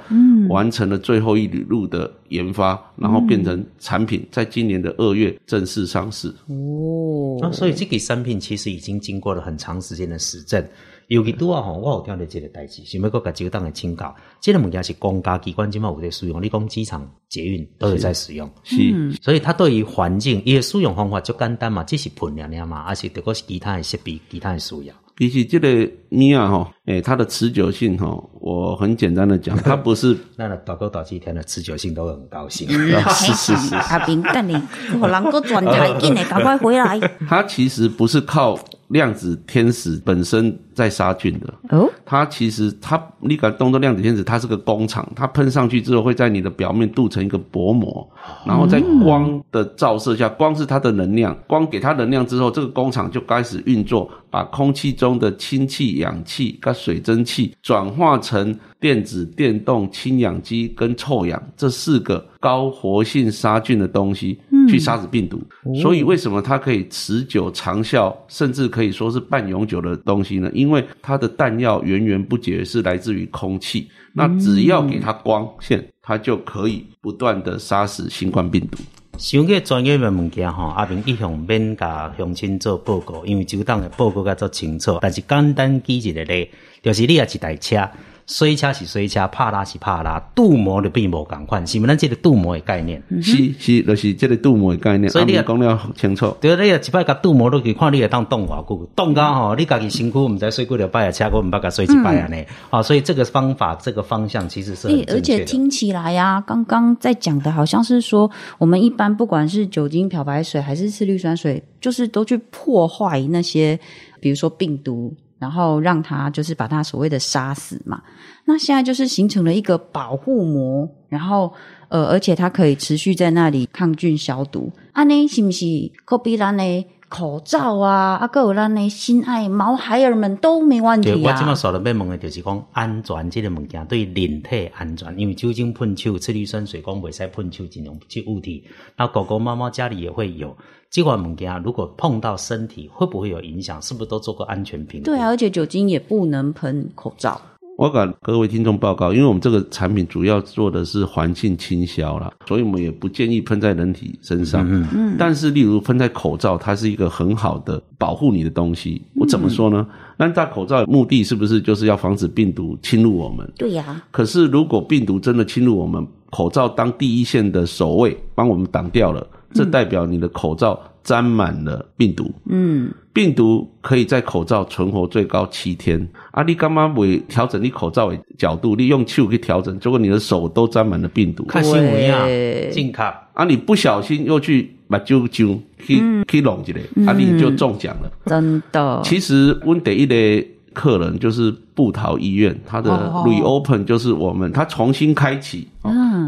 [0.49, 6.27] 完成了最后一里路的研发，然后变成产品，在今年的二月正式上市。
[6.47, 10.61] 哦，那所以这个产品其实已经经过了很长时间的实证。
[11.07, 18.75] 尤其拄啊吼，我有听到这个代志，想要搁甲酒当的请教，这个物件是公家机关今嘛有在使用，你讲机场、捷运都有在使用，是，
[19.21, 24.93] 所以它对于环境，伊的使用方法就简单嘛，只是喷凉凉嘛，而且得个是其他的设备、其他的需要。
[25.15, 32.67] 比起这个米啊哈，诶，它的持久性哈，我很简单的讲， 它不是那打勾打几天的持久性都很高兴。
[33.15, 34.53] 是是是，阿斌，等你，
[34.99, 36.99] 我能够转台进来，赶快回来。
[37.27, 38.59] 它其实不是靠。
[38.89, 48.07] 量子天使本身在杀菌的哦，它其实它你敢动作量子电子，它是个工厂，它喷上去之后会在你的表面镀成一个薄膜，
[48.45, 64.39] 然后在光的照射下，光是它的能量，光给它能量之后，这个工厂就开始运作，把空气中的氢气、氧气跟水蒸气转化成电子、电动、氢氧基跟臭氧这四个高活性杀菌的东西。
[64.69, 65.41] 去杀死病毒，
[65.81, 70.51] 所以为什么它可以持久长效，甚至可以说是半永久的东西呢？
[70.53, 78.77] 因为它的弹药源源不绝是来自于空气，那只要给它光线，它就可以不断的杀死新冠病毒。
[79.17, 86.49] 想个专业的物件吼，阿明一向免甲乡亲做报告，因为周董的报告较做清楚，但是简单举一个例，
[86.83, 87.89] 就是你也一台车。
[88.27, 93.01] 水车是水车，帕拉是帕拉，镀膜的并无共款，是毋咱这个镀膜的概念？
[93.21, 95.09] 是是，就是这个镀膜的概念。
[95.09, 96.35] 所以你也讲了清楚。
[96.41, 102.35] 对，你也一摆甲镀膜落去，看你会当冻偌久，冻到吼，你家己辛苦，毋知水几条摆啊，车我毋捌甲水一摆啊呢。
[102.69, 113.79] 好，所以这个方法，这个方向其实是很而且听起来呀，刚刚在讲的好像是说，我们一般不管是酒精漂白水还是次氯酸水，就是都去破坏那些，
[114.19, 115.15] 比如说病毒。
[115.39, 118.01] 然后让它就是把它所谓的杀死嘛，
[118.45, 121.53] 那现在就是形成了一个保护膜，然后
[121.89, 124.71] 呃，而且它可以持续在那里抗菌消毒。
[124.93, 125.65] 啊，你是不是
[126.05, 128.15] 可比咱的口罩啊？
[128.15, 131.31] 啊，各有咱的心爱毛孩儿们都没问题啊。
[131.31, 138.63] 我今麦说了要问的就是讲安全这个物件对人体安全，因为酒精喷手、次氯酸水光袂使喷手，尽量去物体。
[138.97, 140.57] 那狗狗、猫猫家里也会有。
[140.89, 143.81] 这款物件如果碰到身体，会不会有影响？
[143.81, 145.05] 是不是都做过安全评估？
[145.05, 147.39] 对啊，而且酒精也不能喷口罩。
[147.77, 154.65] 我跟各位听众报告，因为我们这个产品主要做的是环境清消啦，所以我们也不建议喷在人体身上。
[154.67, 155.15] 嗯嗯。
[155.19, 158.99] 但是，例如喷在口罩，它是一个很好的保护你的东西。
[159.13, 159.87] 我怎么说呢？
[160.17, 163.47] 那戴口罩目的是不是就是要防止病毒侵入我们？
[163.55, 164.01] 对呀。
[164.09, 172.31] 可是，如果病毒真的侵入我们，口罩当第一线的守卫，帮我们挡掉了，这代表你的口罩沾满了病毒。
[172.49, 176.07] 嗯，病毒可以在口罩存活最高七天。
[176.31, 178.75] 啊，你干嘛为调整你口罩的角度？
[178.75, 181.43] 你用手去调整，结果你的手都沾满了病毒。
[181.45, 188.11] 看新闻啊对，进卡啊，你不小心又去把揪揪去去弄一个，啊，你就中奖了。
[188.25, 190.45] 真的，其实温第一的
[190.77, 195.67] 客人就是布桃医院，他的哦 reopen 就是我们他重新开启，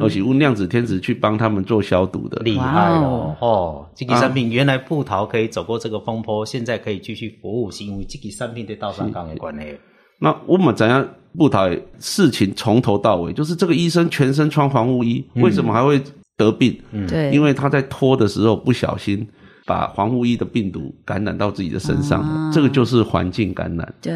[0.01, 2.41] 而且用量子天子去帮他们做消毒的。
[2.43, 3.85] 厉害哇了哦！
[3.93, 9.77] 这个产品原来布桃可以走过这个风波，现在可以继续服务，是因为这个产品对道上港的关系。
[10.17, 11.07] 那我们怎样
[11.37, 16.01] 布桃事情从头到尾，就是这个医生全身穿防护衣，为什么还会
[16.35, 16.75] 得病？
[16.91, 19.27] 嗯对，因为他在拖的时候不小心
[19.69, 23.93] 把防护衣的病毒感染到自己的身上这个就是环境感染。
[24.01, 24.11] 对，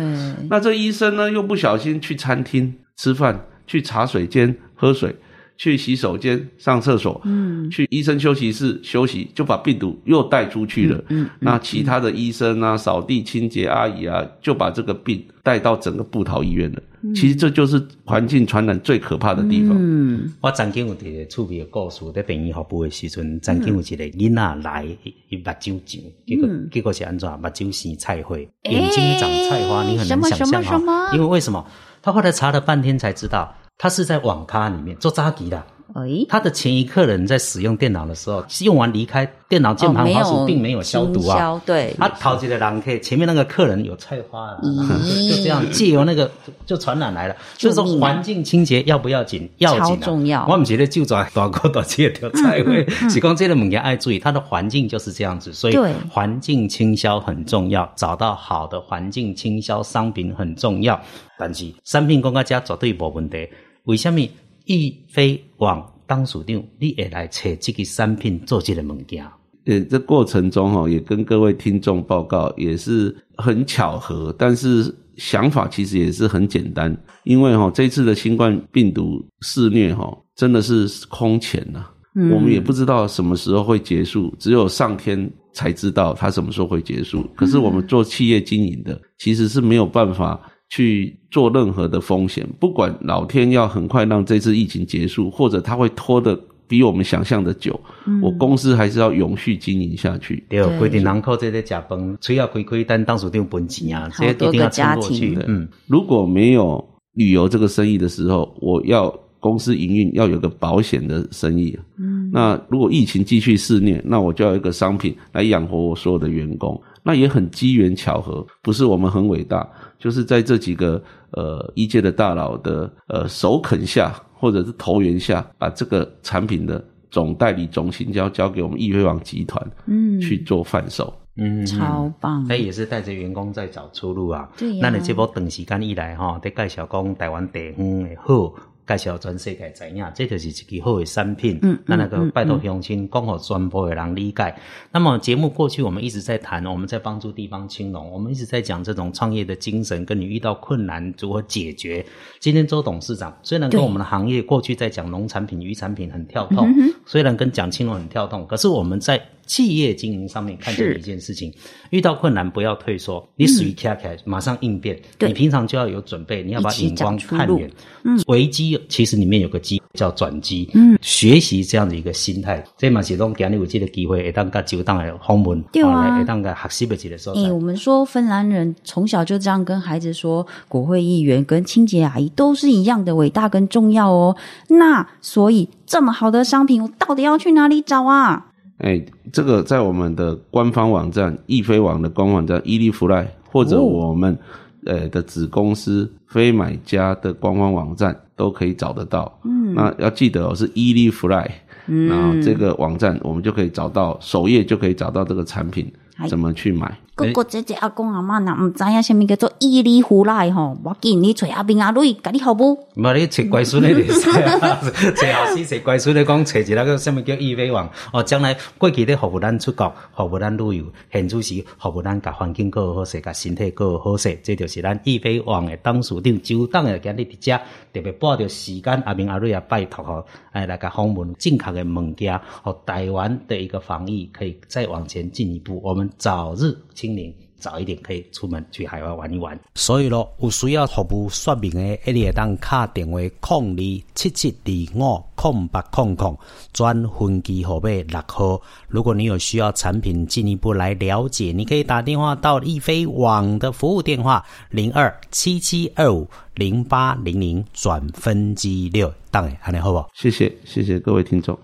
[0.49, 5.15] 那这医生呢，又不小心去餐厅吃饭，去茶水间喝水，
[5.63, 11.01] 去洗手间上厕所，嗯，去医生休息室休息，就把病毒又带出去了。
[11.07, 16.81] 嗯，那其他的医生啊、扫地清洁阿姨啊，就把这个病带到整个布桃医院了。
[17.15, 19.73] 其实这就是环境传染最可怕的地方。
[19.79, 24.85] 嗯，我曾经有一个趣味的故事，在病院服务的时阵，曾经有一个囡仔来，
[25.29, 27.29] 伊目睭肿，结果、结果是安怎？
[27.39, 31.65] 目睭生菜花，眼睛长菜花，你很难想象什么什么什哈、因为为什么？
[32.01, 35.65] 他后来查了半天才知道，他是在网咖里面做扎吉的。
[35.93, 41.61] 哎，他的前一客人在使用电脑的时候，用完离开电脑键盘滑鼠，并没有消毒啊。
[41.65, 46.31] 对，他淘气的狼 K 前面那个客人有菜花了，咦 就这样借由那个
[46.65, 47.35] 就传染来了。
[47.59, 49.47] 所以说环境清洁要不要紧？
[49.57, 55.77] 要紧、啊，重要我们觉得就抓大哥大姐条菜会，是讲这个物件爱注意，它的环境就是这样子，所以
[56.09, 60.99] 环境清消很重要，找到好的环境清消商品很重要。
[61.37, 63.47] 但是产品讲到这绝对无问题，
[63.83, 64.19] 为什么
[64.65, 69.25] 易飞网当署长你也来找这个产品做这个物件？
[69.65, 87.25] 呃，这过程中哈，也跟各位听众报告，也是很巧合，但是想法其实也是很简单，因为哈这次的新冠病毒肆虐哈，真的是空前呐、我们也不知道什么时候会结束，只有上天才知道它什么时候会结束。
[87.33, 97.79] 可是我们做企业经营的，其实是没有办法去做任何的风险，不管老天要很快让这次疫情结束，或者他会拖得比我们想象的久，
[98.21, 100.43] 我公司还是要永续经营下去。
[100.49, 105.43] 对，对规定人靠这在食饭，吹要亏亏，但当属定本钱啊，这好多一定要撑过去庭。
[105.47, 111.77] 嗯，如果没有旅游这个生意的时候，我要公司营运要有个保险的生意。
[111.99, 116.81] 嗯，那如果疫情继续肆虐，那我就要一个商品来养活我所有的员工。
[117.03, 119.67] 那也很机缘巧合，不是我们很伟大，
[119.99, 131.13] 就是在这几个呃一届的大佬的呃首肯下，或者是投缘下，把这个产品的总代理、总行销交给我们易飞网集团，嗯，去做贩售。
[131.35, 134.47] 嗯，超棒那，也是带着员工在找出路啊。
[134.55, 138.53] 对呀那你这波等时间一来哈，得介绍讲台湾地方的好，
[138.85, 141.57] 介绍全世界知影，这就是一个好的产品。
[141.61, 144.55] 嗯那那个拜托乡亲讲给全部的人理解。
[144.91, 152.05] 那么节目过去我们一直在谈，我们在帮助地方青农，我们一直在讲这种创业的精神，跟你遇到困难如何解决。
[152.39, 161.53] 今天周董事长虽然跟我们的行业过去在讲农产品、渔产品很跳动，嗯虽然跟讲青农很跳动，可是我们在企业经营上面看见是一件事情：
[161.89, 164.99] 遇到困难不要退缩，你属于卡卡，马上应变。
[165.17, 167.69] 对你平常就要有准备，你要把眼光看远。
[168.03, 170.69] 嗯，危机其实里面有个机叫转机。
[170.73, 177.51] 嗯，学习这样的一个心态，这嘛是拢今日有这个机会，会当个就当的访问，对啊来会当个学习的一个所哎、在。
[177.51, 184.35] 我们说芬兰人从小就这样跟孩子说，国会议员跟清洁阿姨都是一样的伟大跟重要哦。
[184.69, 188.47] 那所以这么好的商品，我到底要去哪里找啊？
[188.83, 194.37] 哎，这个在我们的官方网站易飞网的官方网站伊利弗赖，或者哦我们、
[194.85, 199.39] 呃的子公司非买家的官方网站都可以找得到。
[199.45, 201.49] 嗯，那要记得哦，是伊利弗赖。
[201.87, 206.93] 嗯，然后这个网站我们就可以找到首页就可以找到这个产品哎怎么去买。
[207.15, 212.73] 哥哥姐姐阿公阿妈若毋知影虾米叫做伊利胡赖吼，我建议找阿明阿蕊，甲你好不？
[212.73, 214.81] 唔你找乖孙的就使啊，
[215.15, 217.87] 找后生找乖孙咧讲找一那个什么叫易飞王。
[218.11, 227.57] 哦，将来过去咧服务咱出国，服务咱旅游，现此时服务咱甲环境够好势，甲身体够好势，这就是咱易飞网的董事长周董诶今日伫遮
[227.93, 237.33] 特别拨着时间，阿明阿瑞也拜托吼，哎来甲访问正确诶物件，和台湾的一个防疫可以再往前进一步，我们早日清零。
[237.57, 239.57] 早一点可以出门去海外玩一玩。
[239.73, 243.77] 所以咯，有需要服务说明的，一定会当卡电话空二
[244.13, 246.37] 七七二五空八空空
[246.73, 248.61] 专分机号码六号。
[248.89, 260.09] 如果你有需要产品进一步来了解，你可以打电话到易飞网的服务电话零二七七二五零八零零转分机六，当然，安尼好不好？
[260.13, 261.57] 谢谢，谢谢各位听众。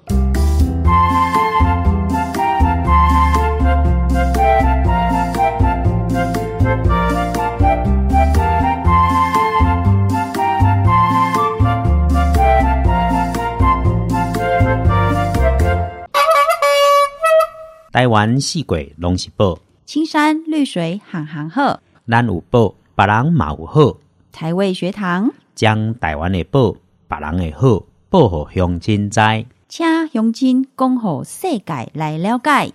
[17.91, 23.97] 台湾四季拢是宝，青山绿水行行好，咱有宝，别人嘛有好。
[24.31, 26.75] 台味学堂，将台湾的宝，
[27.07, 29.19] 别人的好，报互乡亲知。
[29.67, 32.71] 请乡亲讲互世界来了解。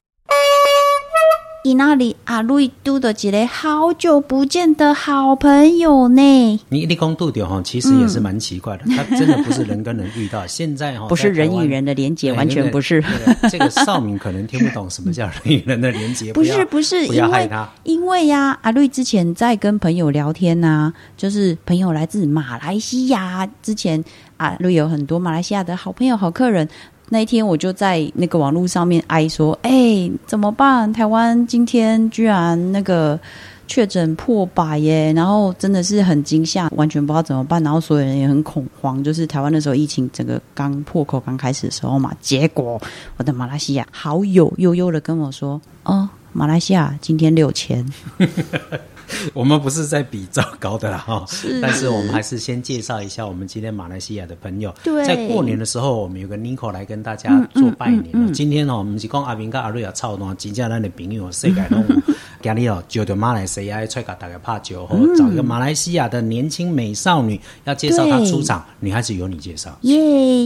[1.67, 6.21] 伊那里阿瑞拄到一个好久不见的好朋友呢？
[6.69, 13.03] 你你讲杜丢哈，其实也是蛮奇怪的，他 真的不是人跟人遇到，现在哈不是人与人的连接，完全不是。
[13.51, 17.67] 这个少敏可能听不懂什么叫人与人的连接， 不是不是，不要害他。
[17.85, 24.05] 因为呀，阿瑞之前在跟朋友聊天呐，就是朋友来自马来西亚，之前
[24.37, 26.69] 阿瑞有很多马来西亚的好朋友、好客人。
[27.11, 30.93] 那一天我就在那个网络上面哀说：“哎，怎么办？
[30.93, 33.19] 台湾今天居然那个
[33.69, 35.13] 确诊破百耶！
[35.15, 37.63] 然后真的是很惊吓，完全不知道怎么办。
[37.63, 42.13] 然后所有人也很恐慌，就是台湾那时候疫情整个刚破口刚开始的时候嘛。
[42.21, 42.81] 结果
[43.17, 47.85] 我的马来西亚好友悠悠的跟我说：‘哦，马来西亚今天六千。’
[49.35, 51.25] 我们不是在比糟糕的啦哈，
[51.61, 54.75] 但是我们还是先介绍一下我们今天马来西亚的朋友。
[54.83, 55.05] 对。
[55.05, 58.33] 在过年的时候，我们有个 Nico 来跟大家做拜年。
[58.33, 61.85] 今天哦，我们是讲阿明跟阿瑞亚超多，真正咱的朋友世界拢
[62.43, 69.77] 今日哦，就着马来西亚出个大家拍酒，找一个马来西亚的年轻美少女，要介绍她出场，女孩子由你介绍。
[69.83, 69.97] 耶，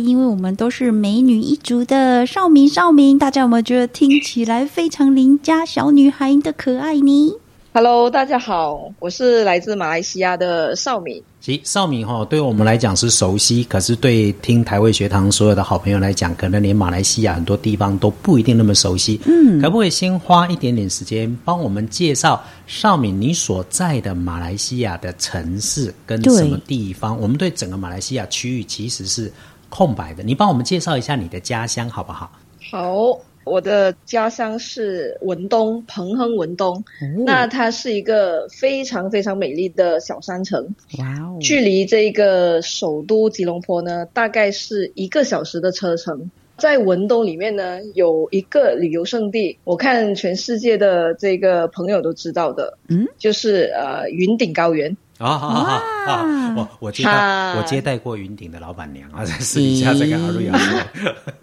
[0.01, 7.33] 因为我们都是美女一族的少明少明，大家有没有觉得听起来非常邻家小女孩的可爱呢
[7.79, 11.23] ？Hello，大家好，我是来自马来西亚的邵敏。
[11.41, 19.21] 其实少敏哈，对我们来讲是熟悉，可是对听台味学堂所有的好朋友来讲，可能连马来西亚很多地方都不一定那么熟悉。
[19.27, 27.17] 嗯，可不可以先花一点点时间帮我们介绍邵敏你所在的马来西亚的城市跟什么地方？
[27.21, 29.33] 我们对整个马来西亚区域其实是
[29.69, 32.29] 空白的，你帮我们介绍一下你的家乡好不好？
[32.73, 33.17] 好。
[33.49, 36.85] 我的家乡是文东，彭亨文东。
[37.25, 40.75] 那它是一个非常非常美丽的小山城。
[40.99, 41.39] 哇哦！
[41.41, 46.31] 距离这个首都吉隆坡呢，大概是一个小时的车程。
[46.57, 54.97] 在文东里面呢，有一个旅游胜地，我看全世界的这个朋友都知道的，嗯，就是呃云顶高原。
[55.19, 56.55] 啊，好好好啊！
[56.57, 60.55] 我我接待我接待过云顶的老板娘啊，在私底下在跟阿瑞亚。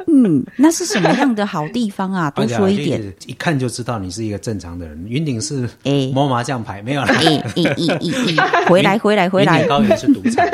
[0.07, 2.31] 嗯，那是什么样的好地方啊？
[2.31, 5.05] 多说一点，一看就知道你是一个正常的人。
[5.09, 5.69] 云顶是
[6.13, 7.07] 摸麻将牌没有了。
[7.07, 10.47] 哎哎回来回来回来，高原是赌场。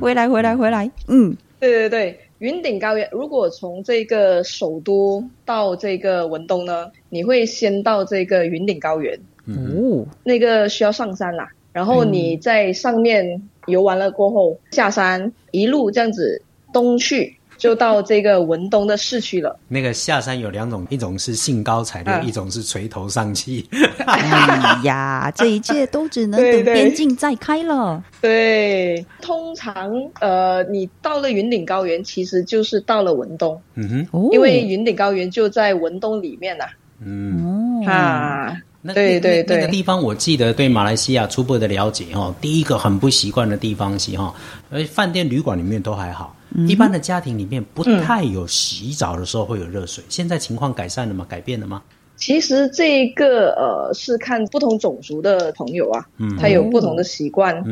[0.00, 9.18] 回来回来回来，嗯，对对对，云顶高原，如果从这个首都到这个文东呢，你会先到这个云顶高原。
[9.46, 11.48] 哦，那个需要上山啦。
[11.72, 16.40] 然后你在上面游完了过后，下山一路这样子
[16.72, 19.58] 东去，就到这个文东的市区了。
[19.68, 23.68] 那个下山有两种，一种是兴高采烈，一种是垂头丧气。
[24.06, 28.02] 哎呀，这一切都只能 等边境再开了。
[28.20, 33.60] 对，通常呃，你到了云顶高原，其实就是到了文东。
[33.74, 36.64] 嗯哼，因为云顶高原就在文东里面呐。
[37.04, 38.56] 嗯，啊。
[38.94, 44.34] 对对对，那个地方我记得对马来西亚初步的了解哈，第一个很不习惯的地方是哈，
[44.70, 46.34] 而饭店旅馆里面都还好，
[46.66, 50.02] 一般的家庭里面不太有洗澡的时候会有热水。
[50.08, 51.26] 现在情况改善了吗？
[51.28, 51.82] 改变了吗？
[52.16, 56.04] 其实这一个呃是看不同种族的朋友啊，
[56.38, 57.62] 他有不同的习惯。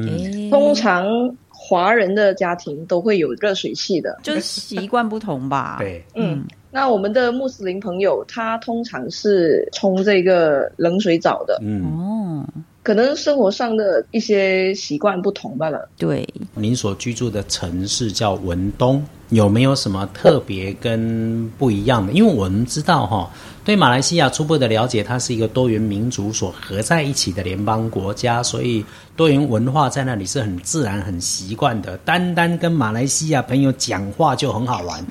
[0.50, 1.04] 通常
[1.48, 5.78] 华人的家庭都会有热水器的，就是习惯不同吧。
[5.80, 6.44] 对，嗯。
[6.76, 11.58] 那我们的穆斯林朋友，他通常是冲这个冷水澡的。
[11.62, 12.46] 嗯哦，
[12.82, 15.88] 可能生活上的一些习惯不同罢了。
[15.96, 22.12] 对，您所居住的城市叫文东，有没有什么特别跟不一样的？
[22.12, 23.30] 因为我们知道哈，
[23.64, 28.84] 对马来西亚初步的了解，它是一个多元民族所合在一起的联邦国家，所以
[29.16, 31.96] 多元文化在那里是很自然、很习惯的。
[32.04, 35.02] 单单跟马来西亚朋友讲话就很好玩。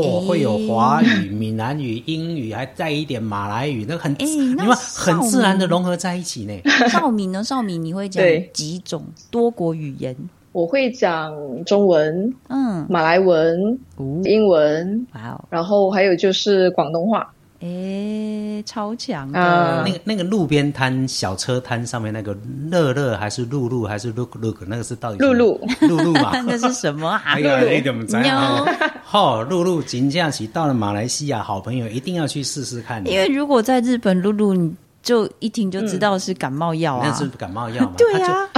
[0.00, 6.52] 哦，会有华语、闽南语、英语，还带一点马来语，那很，你们很自然的融合在一起呢。
[6.90, 7.42] 少敏呢？
[7.42, 10.14] 少敏，你会讲几种多国语言？
[10.52, 11.34] 我会讲
[11.66, 13.78] 中文，嗯，马来文，
[14.24, 17.30] 英文，哇哦，然后还有就是广东话。
[17.60, 19.82] 哎，超强的！
[19.86, 22.36] 那个那个路边摊、小车摊上面那个
[22.70, 26.38] 乐乐还是露露还是 look look，那个是到底露露露露嘛？
[26.46, 27.08] 那是什么？
[27.24, 28.66] 哎呀，那怎么知道？
[29.08, 33.06] 好，露露金假期到了马来西亚，好朋友一定要去试试看。
[33.06, 37.92] 因为如果在日本，露露你就一听就知道是感冒药啊，那是感冒药嘛？
[37.96, 38.48] 对呀，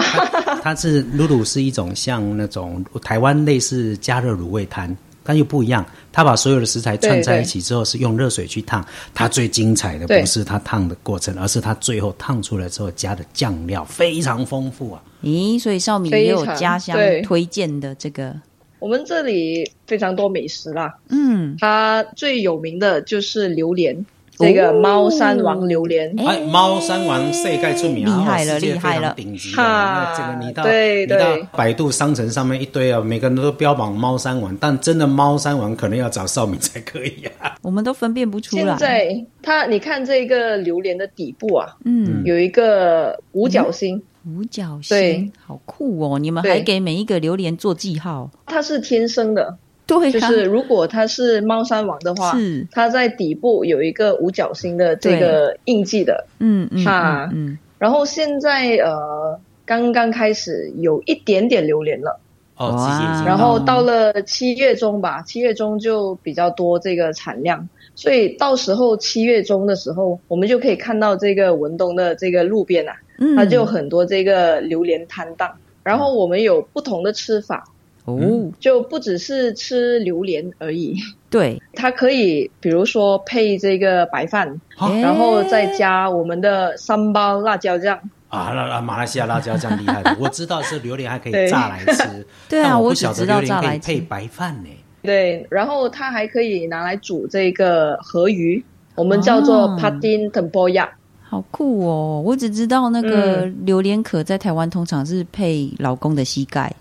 [0.62, 4.96] 它是露露是一种像那种台湾类似加热卤味摊。
[5.22, 8.82] 但又不一样，他把所有的食材串在一起之后，是用热水去烫。
[9.12, 15.02] 它最精彩的不是它烫的过程，而是它最后烫出来之后加的酱料非常丰富啊！
[15.22, 18.34] 咦，所以少敏也有家乡推荐的这个。
[18.78, 24.04] 我们这里非常多美食啦，嗯，它最有名的就是榴莲。
[24.40, 30.14] 这个猫山王榴莲，哎，猫山王世界出名，厉害了，厉害了，顶级的。
[30.16, 37.56] 这个你到你到百度商城上面一堆啊，每个人都标榜猫山王，但真的猫山王可能要找少敏才可以啊。
[37.62, 38.62] 我们都分辨不出来。
[38.62, 46.18] 现在它，你看这个榴莲的底部啊，嗯，有一个五角星，五角星，对，好酷哦！
[46.18, 49.56] 你们还给每一个榴莲做记号，它是天生的。
[49.86, 52.66] 对，就是如果它是猫山王的话，是。
[52.70, 62.20] 它在底部有一个五角星的这个印记的，嗯嗯，哈，嗯，然后现在呃刚刚开始有一点点榴莲了，
[62.56, 62.76] 哦，
[63.24, 72.92] 然后到了七月中吧，七月中就比较多这个产量，所以到时候七月中的时候，我们就可以看到这个文东的这个路边啊，
[73.36, 75.50] 它就很多这个榴莲摊档，
[75.82, 77.64] 然后我们有不同的吃法。
[78.04, 80.96] 哦，就不只是吃榴莲而已。
[81.28, 84.58] 对， 它可以，比如说配这个白饭，
[85.02, 88.00] 然后再加我们的三包辣椒酱。
[88.28, 92.26] 啊，那马来西亚辣椒酱厉害的，我知道是榴莲还可以炸来吃。
[92.48, 94.70] 对啊，我不晓得榴莲可以配白饭呢。
[95.02, 98.64] 对，然后它还可以拿来煮这个河鱼，
[98.94, 100.88] 我们叫做 patin tempoyak。
[101.28, 102.22] 好酷哦！
[102.24, 106.74] 我只知道那个榴莲壳在台湾通常是配老公的膝盖。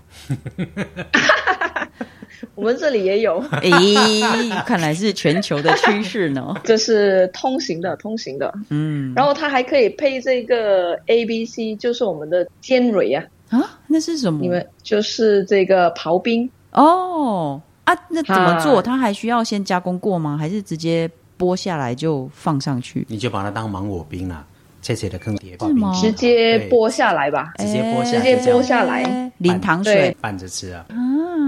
[2.55, 6.55] 我们这里也有，咦，看来是全球的趋势呢。
[6.63, 8.53] 这是通行的，通行的。
[8.69, 13.23] 嗯，然后它还可以配这个 A B C，就是我们的尖蕊啊。
[13.49, 14.39] 啊，那是什么？
[14.41, 17.61] 你们就是这个刨冰哦。
[17.83, 18.81] 啊，那怎么做？
[18.81, 20.37] 它还需要先加工过吗？
[20.39, 21.09] 还是直接？
[21.37, 24.45] 剥下来就放上去，你就把它当芒果冰了，
[24.81, 25.57] 切切的坑碟，
[26.01, 30.15] 直接剥下来吧，直接剥，直接剥下来，淋糖水。
[30.19, 30.85] 拌着吃啊。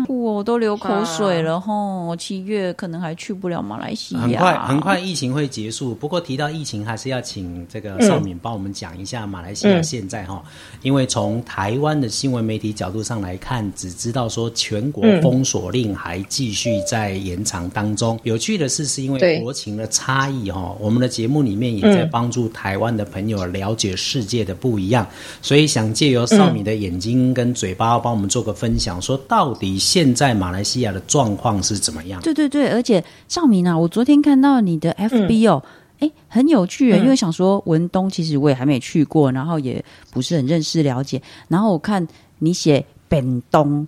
[0.10, 2.16] 我都流口水了吼！
[2.18, 4.22] 七月可能还去不了马来西亚。
[4.22, 5.94] 很快，很快疫情会结束。
[5.94, 10.42] 不过提到疫情，还是要请这个少敏帮我们讲一下马来西亚现在哈。
[10.82, 18.20] 因为从台湾的新闻媒体角度上来看，只知道说全国封锁令还继续在延长当中。
[18.24, 25.06] 有趣的是，是因为国情的差异哈，我们的节目里面也在帮助台湾的朋友了解世界的不一样。
[25.42, 32.22] 所以想借由少敏的眼睛跟嘴巴帮我们做个分享，说到底现现在马来西亚的状况是怎么样？
[32.22, 35.62] 对对对，而且少明啊，我昨天看到你的 FB 哦，
[36.00, 43.86] 哎，很有趣，因为想说文东其实我也还没去过，然后也不是很认识了解，然后我看你写本东，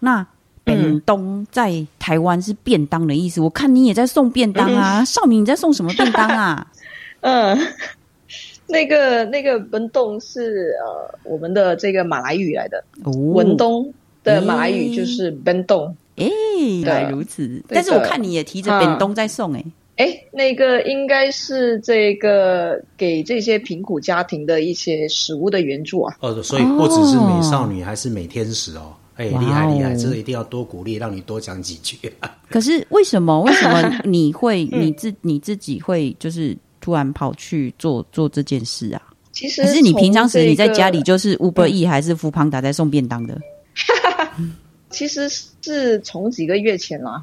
[0.00, 0.26] 那
[0.64, 6.66] 本东在台湾是便当的意思，我看你也在送便当啊，少明你在送什么便当啊？
[7.20, 7.58] 嗯，
[8.66, 13.92] 那个那个文东是呃我们的这个马来语来的，文东。
[14.22, 16.28] 的马来语就是 “bendong”，哎，
[16.84, 17.62] 原来如此。
[17.68, 19.64] 但是我看你也提着 “bendong” 在送，哎，
[19.96, 26.16] 哎，那个应该是这个给这些贫苦家庭的一些食物的援助啊。
[26.20, 28.94] 哦，所以不只是美少女，还是美天使哦。
[29.16, 31.96] 哎，厉害厉害，这个一定要多鼓励，让你多讲几句。
[32.48, 33.40] 可是为什么？
[33.42, 39.02] 为什么你会你自你自己会就是突然跑去做做这件事啊？
[39.32, 43.38] 其实，可是你平常时你在家里就是 Uber E 还是福庞达在送便当的？
[44.90, 47.22] 其实是从几个月前啦，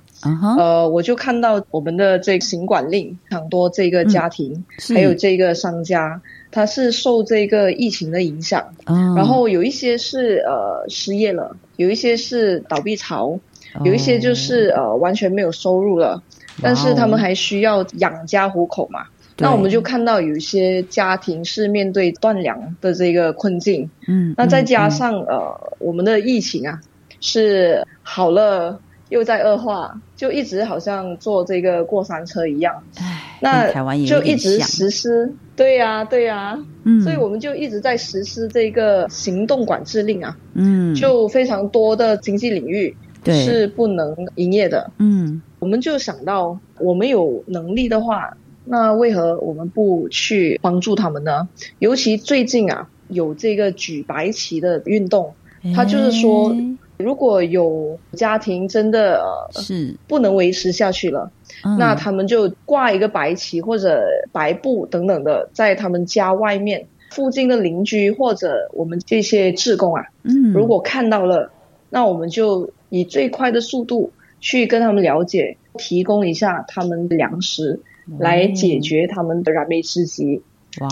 [0.57, 4.63] 呃，我就看到我们的这个行管令，很多这个家庭，
[4.95, 8.73] 还有这个商家，他是受这个疫情的影响，
[9.17, 13.37] 然后有一些是呃失业了，有一些是倒闭潮，
[13.83, 16.23] 有一些就是呃完全没有收入了，
[16.61, 19.07] 但是他们还需要养家糊口嘛。
[19.37, 26.79] 那我们就看到有一些家庭是面对断粮的这个困境，嗯，那再加上呃我们的疫情啊
[27.21, 28.79] 是好了
[29.09, 32.83] 又在恶化，就一直好像坐这个过山车一样。
[32.99, 48.35] 唉，那台湾也就一直实施，对呀，对呀，嗯，所以我们就一直在实施这个行动管制令啊，嗯，就非常多的经济领域是不能营业的，嗯，我们就想到，我们有能力的话，
[48.67, 51.47] 那为何我们不去帮助他们呢？
[51.79, 55.33] 尤其最近啊，有这个举白旗的运动，
[55.75, 56.55] 他就是说。
[56.97, 61.31] 如果有家庭真的是不能维持下去了，
[61.77, 71.51] 那他们就挂一个白旗或者白布等等的，在他们家外面附近的邻居或者我们这些职工啊，嗯，如果看到了，
[71.91, 77.79] 那我们就以最快的速度去跟他们了解，提供一下他们粮食，
[78.19, 80.41] 来解决他们的燃眉之急。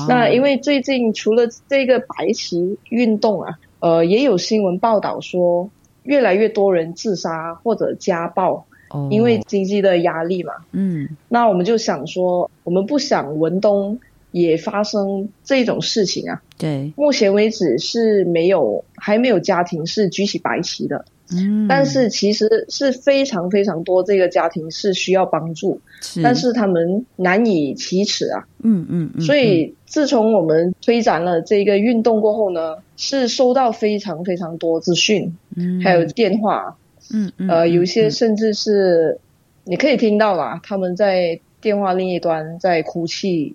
[0.08, 5.70] 那因为最近除了这个白旗运动啊，呃，也有新闻报道说。
[6.06, 8.64] 越来越多人自杀或者家暴，
[9.10, 10.54] 因为经济的压力嘛。
[10.72, 14.00] 嗯，那我们就想说，我们不想文东
[14.30, 16.44] 也发生这种事情啊。
[16.60, 21.04] 对，目前为止是没有，还没有家庭是举起白旗的。
[21.32, 25.80] 嗯，但是其实是非常非常多这个家庭是需要帮助，
[26.24, 28.46] 但是他们难以启齿啊。
[28.64, 29.22] 嗯嗯嗯。
[29.22, 32.78] 所以自从我们推展了这个运动过后呢。
[32.98, 36.78] 是收到非常非常多资讯，嗯，还有电话，
[37.14, 39.20] 嗯嗯，呃，有一些甚至是
[39.66, 43.54] 你可以听到啦，他们在电话另一端在哭泣，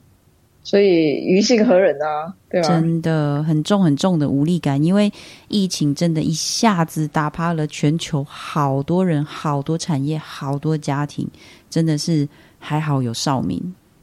[0.63, 2.69] 所以于心何忍啊，对吧？
[2.69, 5.13] 真的很重很重的无力感，因为
[5.49, 11.27] 疫情真的一下子打趴了全球好多人、好多产业、好多家庭，
[11.69, 13.61] 真的是还好有少民，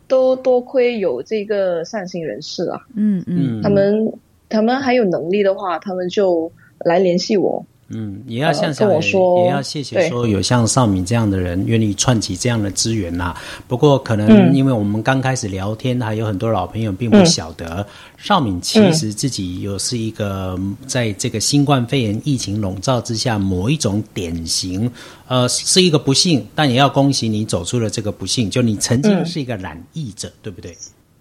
[0.07, 4.11] 都多亏有这个善心人士啊，嗯嗯，他们。
[4.49, 6.49] 他们还有能力的话，他们就
[6.79, 7.65] 来联系我。
[7.89, 13.33] 嗯，也要像跟我说，也要谢谢说有像少敏这样的人愿意串起这样的资源呐。
[13.65, 24.91] 不过可能因为我们刚开始聊天，还有很多老朋友并不晓得，少敏其实自己又是一个在这个新冠肺炎疫情笼罩之下某一种典型，
[25.27, 28.49] 呃，是一个不幸，但也要恭喜你走出了这个不幸。
[28.49, 30.75] 就你曾经是一个染疫者，对不对？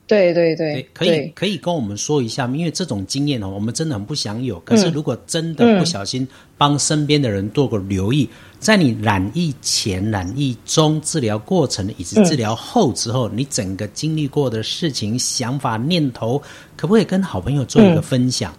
[0.06, 4.60] 对对对，可以可以跟我们说一下，因为这种经验哦，我们真的很不想有。
[4.60, 6.26] 可是如果真的不小心
[6.56, 8.28] 帮身边的人做个留意，
[8.60, 16.40] 在你染疫前、染疫中、治疗过程以及治疗后之后，你整个经历过的事情、想法、念头，
[16.76, 18.54] 可不可以跟好朋友做一个分享？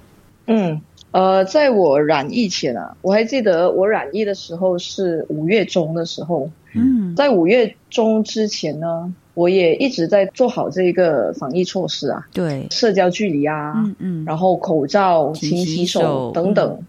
[0.48, 0.82] 嗯，
[1.12, 6.50] 呃，在我染疫前啊，我还记得我染疫的时候是五月中的时候。
[6.74, 9.14] 嗯，在五月中之前呢。
[9.38, 16.80] 我也一直在做好这个防疫措施啊，对，社交距离啊，嗯嗯，然后口罩、勤洗手等等。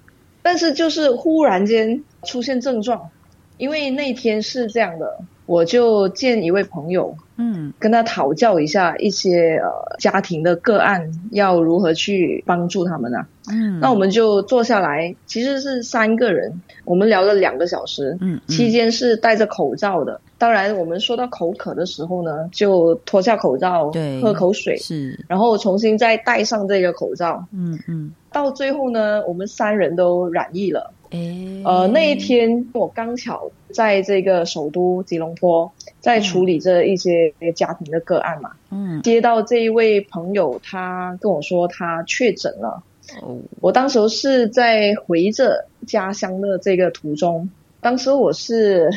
[0.40, 3.10] 但是就是忽然间出现症状，
[3.58, 5.18] 因为那天是这样的，
[5.48, 13.26] 我就见一位朋友，嗯，跟他讨教一下一些呃家庭的个案要如何去帮助他们啊。
[13.50, 20.20] 嗯，那我们就坐下来，其实是三个人，我们聊了两个小时，嗯，期间是戴着口罩的。
[20.36, 27.42] 当然，我们说到口渴的时候呢，就脱下口罩，对，喝口水，是，然后重新再戴上这个口罩。
[27.54, 28.12] 嗯嗯。
[28.30, 30.92] 到最后呢，我们三人都染疫了。
[31.10, 38.52] 诶，呃，那一天我刚巧在这个首都吉隆坡，在处理这一些家庭的个案嘛。
[38.70, 39.02] 嗯。
[39.02, 42.82] 接到这一位朋友，他跟我说他确诊了。
[43.22, 43.38] 哦。
[43.60, 47.50] 我当时是在回着家乡的这个途中，
[47.80, 48.90] 当时我是。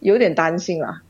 [0.00, 1.02] 有点担心啦，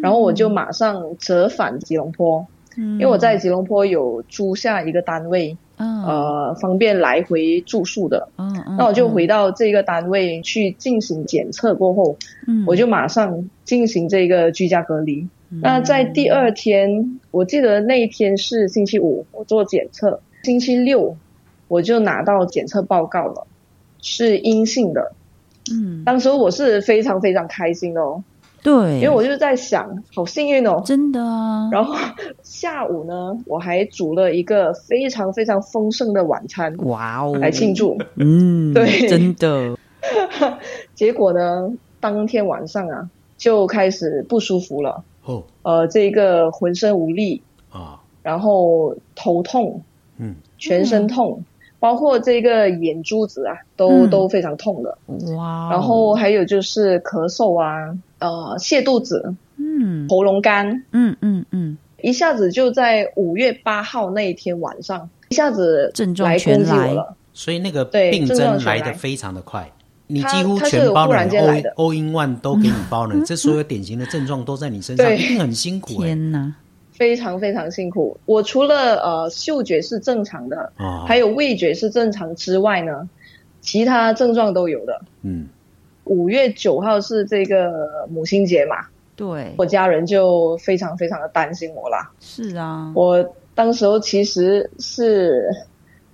[0.00, 2.44] 然后我就马上折返吉隆坡，
[2.76, 8.28] 因为我在吉隆坡有租下一个单位，呃，方便来回住宿的。
[8.78, 12.16] 那我就回到这个单位去进行检测过后，
[12.66, 15.28] 我就马上进行这个居家隔离。
[15.48, 21.16] 那在第二天，我记得那一天是星期五，我做检测，星期六
[21.68, 23.46] 我就拿到检测报告了，
[24.00, 25.12] 是阴性的。
[25.70, 28.24] 嗯，当时我是非常非常开心哦。
[28.62, 31.68] 对，因为我就在想，好幸运哦，真的啊。
[31.72, 31.94] 然后
[32.42, 37.98] 下午呢，我还煮了一个非常非常丰盛的晚餐，哇哦，来庆祝。
[38.16, 39.76] 嗯，对，真的。
[40.94, 45.02] 结果呢，当天晚上啊，就开始不舒服了。
[45.24, 49.82] 哦，呃，这个浑身无力啊，然后头痛，
[50.18, 51.44] 嗯，全身痛。
[51.82, 54.96] 包括这个眼珠子啊，都都非常痛的。
[55.34, 55.68] 哇！
[55.68, 67.16] 然后还有就是咳嗽啊，呃，泻肚子，嗯，喉咙干，嗯嗯嗯，一下子就在五月八号那一天晚上，一下子症状全来了。
[67.32, 69.68] 所以那个病症来的非常的快。
[70.06, 71.16] 你几乎全包了
[71.74, 76.00] ，all in one 都给你包了， 这所有典型的症状都在你身上，一定很辛苦。
[76.00, 76.54] 天哪，
[76.92, 78.16] 非常非常辛苦。
[78.26, 80.72] 我除了呃嗅觉是正常的，
[81.06, 83.08] 还有味觉是正常之外呢，
[83.60, 85.00] 其他症状都有的。
[85.22, 85.48] 嗯，
[86.04, 88.76] 五月九号是这个母亲节嘛？
[89.16, 92.10] 对，我家人就非常非常的担心我啦。
[92.20, 95.50] 是啊，我当时候其实是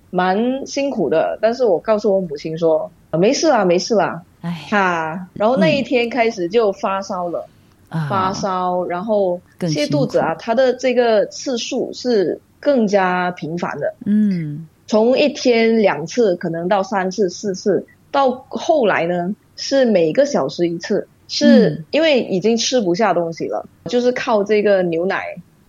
[0.09, 2.89] 蛮辛苦的，但是我告诉我母亲说。
[3.11, 4.21] 没事啦，没事啦。
[4.41, 7.43] 哎，哈，然后那一天开始就发烧了，
[7.89, 13.93] 发烧，然后泻肚子啊，它的这个次数是更加频繁的。
[14.05, 25.23] 嗯，从一天两次，可能到三次、四次，到后来呢是每个小时一次，是因为已经吃不下东西了，就是靠这个牛奶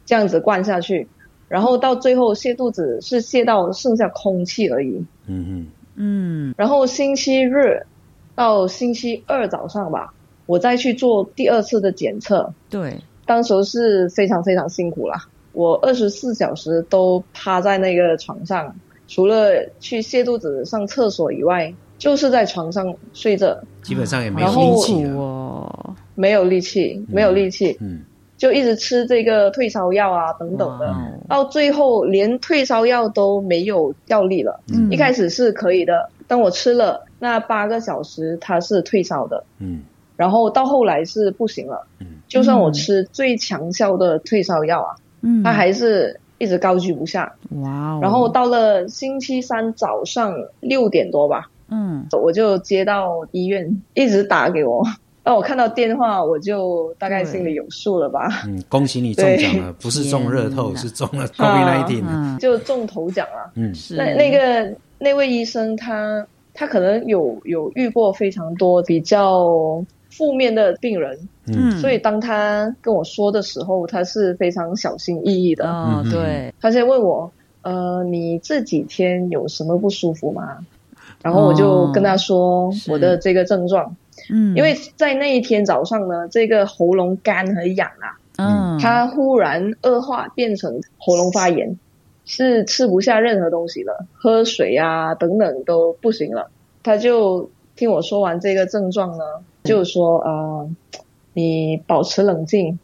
[0.05, 1.09] 这样子灌下去，
[1.49, 5.05] 然后到最后泻肚子是泻到剩下空气而已。
[5.27, 5.67] 嗯嗯。
[6.03, 7.83] 嗯，然后星期日
[8.35, 10.15] 到星期二早上吧，
[10.51, 12.53] 我再去做第二次的检测。
[12.69, 18.75] 对，当时是非常非常辛苦啦，我二十四小时都趴在那个床上，
[19.07, 27.77] 除了去泻肚子、上厕所以外，就是在床上睡着，基本上也没有力气哦，没有力气，没有力气。
[27.81, 28.03] 嗯。
[28.37, 30.97] 就一直吃这个退烧药啊，等等的，
[31.29, 34.59] 到最后连退烧药都没有效力了。
[34.73, 39.45] 嗯一开始是可以的，当我吃了那八个小时，它是退烧的。
[39.59, 39.83] 嗯，
[40.21, 41.87] 然后到后来是不行了。
[41.99, 47.33] 嗯，就算我吃最强效的退烧药啊，嗯，它还是一直高居不下。
[47.63, 47.99] 哇！
[48.03, 54.85] 然后到了星期三早上六点多吧，嗯，我就接到医院一直打给我。
[55.25, 58.43] 那我看到电话，我就大概心里有数了吧。
[58.47, 63.53] 嗯，恭喜你中奖了，不是中热透，是中了 COVID nineteen，就中头奖了。
[63.55, 63.97] 嗯，是。
[63.97, 75.65] 那那个那位医生，他他可能有有遇过非常多比较负面的病人，嗯，所以当他跟我说的时候，他是非常小心翼翼的。
[75.67, 76.53] 嗯，对。
[76.61, 77.31] 他先问我，
[77.63, 80.59] 呃，你这几天有什么不舒服吗？
[81.23, 83.95] 然后我就跟他说我的这个症状。
[84.31, 91.79] 嗯，因为在那一天早上呢，这个喉咙干和痒啊，嗯，他忽然恶化变成喉咙发炎，
[92.25, 96.51] 是吃不下任何东西了，喝水啊等等都不行了。
[96.83, 99.25] 他就听我说完这个症状呢，
[99.71, 100.71] 就是说呃，
[101.33, 102.79] 你保持冷静。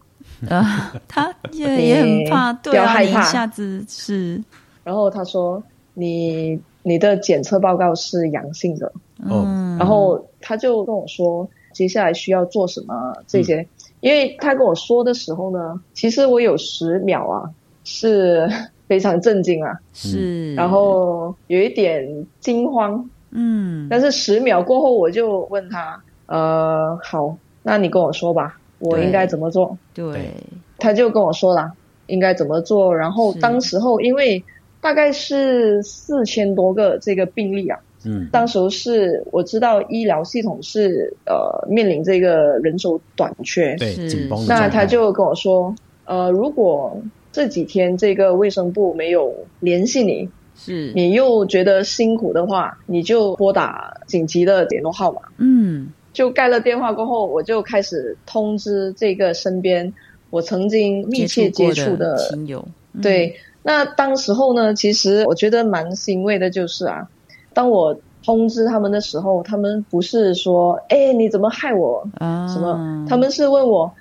[0.50, 4.42] 啊，他也也很怕，对啊，一下子是，
[4.84, 5.62] 然后他说
[5.94, 8.92] 你你的检测报告是阳性的。
[9.18, 13.66] 嗯，然后他就跟我说接下来需要做什么这些，
[14.00, 17.50] 因为他跟我说的时候呢，其实我有十秒啊
[17.84, 18.46] 是
[18.86, 29.76] 非常震惊啊，是，然后有一点惊慌，嗯，但是十秒过后我就问他，呃，好，那你跟我说吧，我应该怎么做？
[29.94, 30.30] 对，
[30.78, 31.72] 他就跟我说了
[32.06, 34.44] 应该怎么做，然后当时候因为
[34.80, 37.78] 大概是四千多个这个病例啊。
[38.04, 44.46] 嗯，当时是我知道医疗系统是呃面临这个人手短缺，对紧绷。
[44.46, 45.74] 那他就跟我说，
[46.04, 47.02] 呃，如果
[47.32, 55.22] 这几天这个卫生部没有联系你，是你又觉得辛苦的话，你就拨打紧急的联络号码。
[55.38, 59.92] 嗯，就盖了电话过后，我就开始通知这个身边
[60.30, 62.66] 我曾经密切接触的亲友。
[63.02, 67.06] 对，那当时候呢，其实我觉得蛮欣慰的，就是啊。
[67.52, 67.94] 当我
[68.24, 73.04] 通知他们的时候，他们不是说“哎，你怎么害我”啊什么？
[73.06, 73.92] 他们是问我：“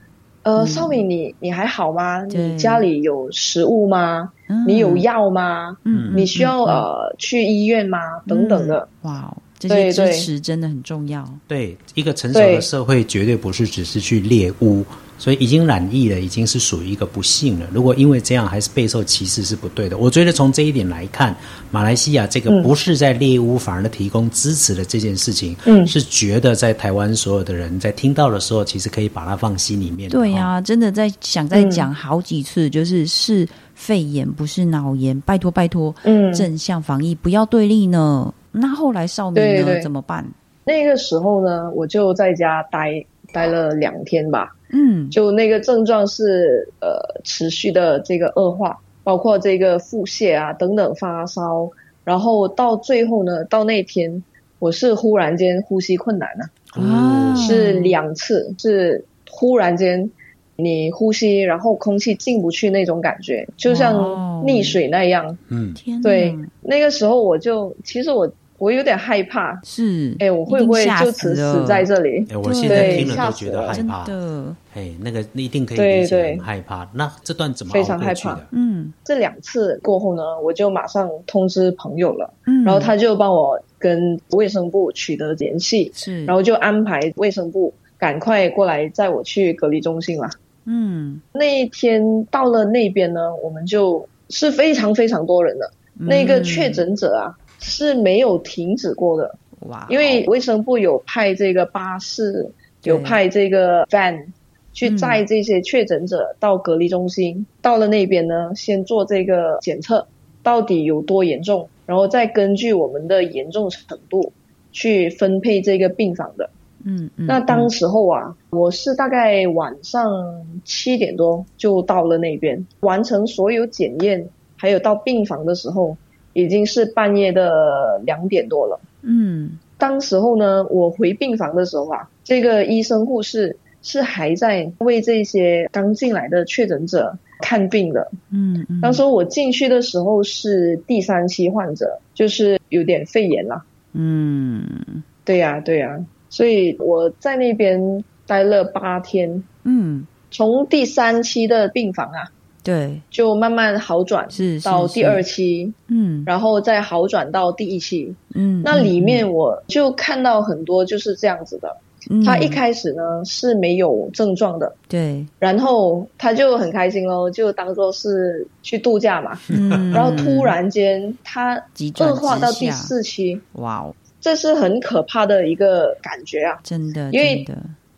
[0.43, 2.24] 呃，少敏，你你还好吗？
[2.24, 4.32] 你家里有食物吗？
[4.66, 5.76] 你有药吗？
[5.84, 7.99] 嗯你需要呃去医院吗？
[8.26, 11.28] 等等的。”哇，这些支持真的很重要。
[11.47, 14.84] 对一个成熟的社会，绝对不是只是去猎巫。
[15.18, 17.66] 所以已经染疫了，已经是属于一个不幸了。
[17.72, 19.97] 如果因为这样还是备受歧视，是不对的。
[19.97, 21.34] 我觉得从这一点来看，
[21.72, 30.10] 马来西亚这个不是在猎巫，反而提供支持的这件事情，嗯，是觉得在台湾所有的人在听到的时候，其实可以把它放心里面。
[30.10, 35.18] 对呀，真的在想再讲好几次，就是是肺炎，不是脑炎。
[35.22, 38.34] 拜托拜托，嗯，正向防疫，不要对立呢。
[38.58, 39.80] 那后来少明呢？
[39.82, 40.26] 怎么办？
[40.64, 44.56] 那个时候呢，我就在家待待了两天吧。
[44.72, 51.70] 嗯，就那个症状是呃持续的这个恶化，包括这个腹泻啊等等发烧，
[52.03, 54.24] 然后到最后呢，到那天
[54.60, 60.10] 我是忽然间呼吸困难了，啊，是两次，是忽然间
[60.56, 63.95] 你呼吸，然后空气进不去那种感觉，就像
[64.43, 72.26] 溺水那样，嗯，天对，那个时候我就其实我我有点害怕，是，哎，我会不会就此死在这里？
[72.30, 74.56] 哎，我现在听了都觉得害怕的。
[74.74, 76.89] 哎，那个一定可以理解，很害怕。
[76.93, 78.39] 那这段怎么非常害怕？
[78.51, 90.30] 嗯，这两次过后呢，我就马上通知朋友了，嗯，然后他就帮我跟卫生部取得联系，是，然后就安排卫生部赶快过来载我去隔离中心了。
[90.64, 97.36] 嗯，那一天到了那边呢，我们就是非常非常多人的，那个确诊者啊。
[97.60, 99.38] 是没有停止过的
[99.68, 99.88] 哇！
[99.89, 102.51] 因为卫生部有派这个巴士，
[102.84, 104.26] 有派这个 van
[104.74, 107.45] 去载这些确诊者到隔离中心。
[107.62, 110.08] 到了那边呢，先做这个检测，
[110.43, 114.34] 到底有多严重，然后再根据我们的严重程度
[114.72, 116.49] 去分配这个病房的。
[116.84, 117.26] 嗯嗯。
[117.26, 124.28] 那当时候啊，我是大概晚上七点多就到了那边，完成所有检验，
[124.58, 125.97] 还有到病房的时候。
[126.36, 128.77] 已经是半夜的两点多了。
[129.01, 138.11] 嗯，当时候呢，我回病房的时候啊，这个医生护士是还在为这些刚进来的确诊者看病的。
[138.33, 143.63] 嗯，当时我进去的时候是第三期患者，就是有点肺炎了。
[143.93, 149.41] 嗯，对呀，对呀，所以我在那边待了八天。
[149.63, 152.31] 嗯，从第三期的病房啊。
[152.66, 161.78] 对，就慢慢好转，是到第二期，嗯，然后再好转到第一期，嗯，那里面我就看到很多就是这样子的，
[162.26, 171.53] 他一开始呢是没有症状的，对，然后他就很开心喽，就当做是去度假嘛，嗯，然后突然间他
[171.99, 177.45] 恶化到第四期，哇哦，这是很可怕的一个感觉啊，真的，因为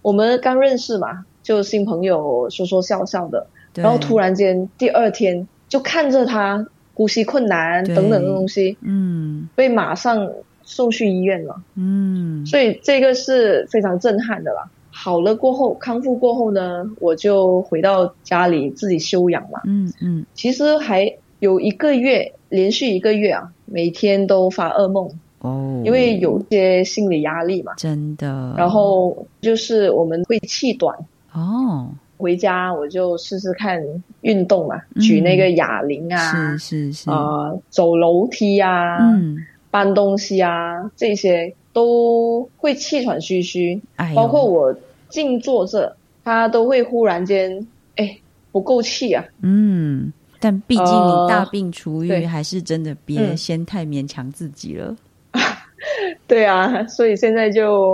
[0.02, 3.48] 我们刚认识嘛，就新朋友说说笑笑的。
[3.84, 10.32] 然后突然间，第二天就看着他呼吸困难等等的东西，嗯，被马上
[10.64, 14.70] 送去医院了，嗯，所以这个是非常震撼的啦。
[14.92, 25.10] 好了过后，康复过后呢，我就回到家里自己休养嘛，嗯嗯，其实还有一个月，连续一个月啊，每天都发噩梦。
[25.40, 28.56] 哦，因为有些心理压力嘛，真的。
[28.58, 30.98] 然后就是我们会气短。
[31.32, 31.92] 哦。
[32.18, 33.80] 回家我就试试看
[34.22, 39.38] 运动嘛，举那个哑铃啊，是是是，啊，走楼梯啊，嗯，
[39.70, 43.80] 搬东西啊，这些都会气喘吁吁，
[44.16, 44.76] 包括我
[45.10, 47.66] 静坐着，他都会忽然间，
[47.98, 48.18] 哎，
[48.52, 49.24] 不够气啊。
[49.42, 54.96] 嗯，但毕竟你大病初愈，还是真的别先太勉强自己了。
[56.26, 57.94] 对啊，所以现在就。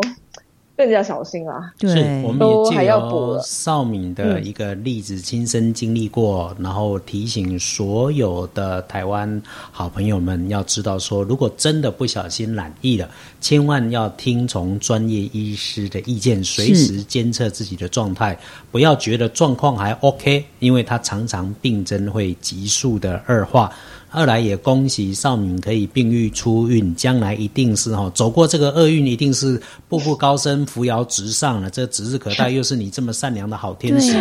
[0.76, 1.72] 更加小心啊！
[1.82, 1.88] 是，
[2.26, 13.08] 我们也借由少敏的一个例子，亲身经历过，然后提醒所有的台湾好朋友们，要知道说，如果真的不小心染疫了，
[13.44, 18.40] 千万要听从专业医师的意见，随时监测自己的状态，
[18.72, 23.70] 不要觉得状况还 OK，因为他常常病症会急速的恶化。
[24.16, 31.68] 二来也恭喜少敏可以病愈出运，将来一定是哈走过这个厄运，一定是步步高升、扶摇直上了。
[31.68, 34.14] 这指日可待，又是你这么善良的好天使。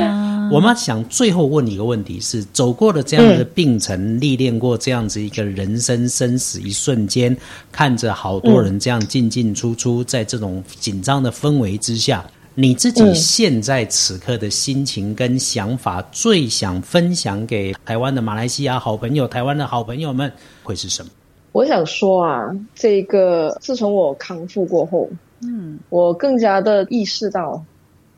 [0.51, 7.37] 我们想最后问你一个问题：是走过了这样的病程，历练过这样子一个人生生死一瞬间，
[7.71, 12.25] 看着好多人这样进进出出，在这种紧张的氛围之下。
[12.55, 20.33] 你自己现在此刻的心情跟想法，最想分享给台湾的马来西亚好朋友、台湾的好朋友们
[20.63, 21.11] 会是什么？
[21.53, 25.11] 我想说啊，这个自从我康复过后，
[25.43, 27.63] 嗯，我更加的意识到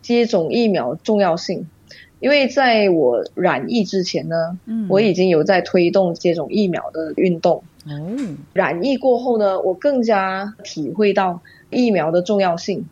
[0.00, 1.66] 接种疫苗重要性。
[2.20, 7.64] 因为在我染疫之前呢，嗯，我已经有在推动接种疫苗的运动。
[7.86, 8.16] 哦，
[8.52, 12.84] 染疫过后呢，我更加体会到疫苗的重要性。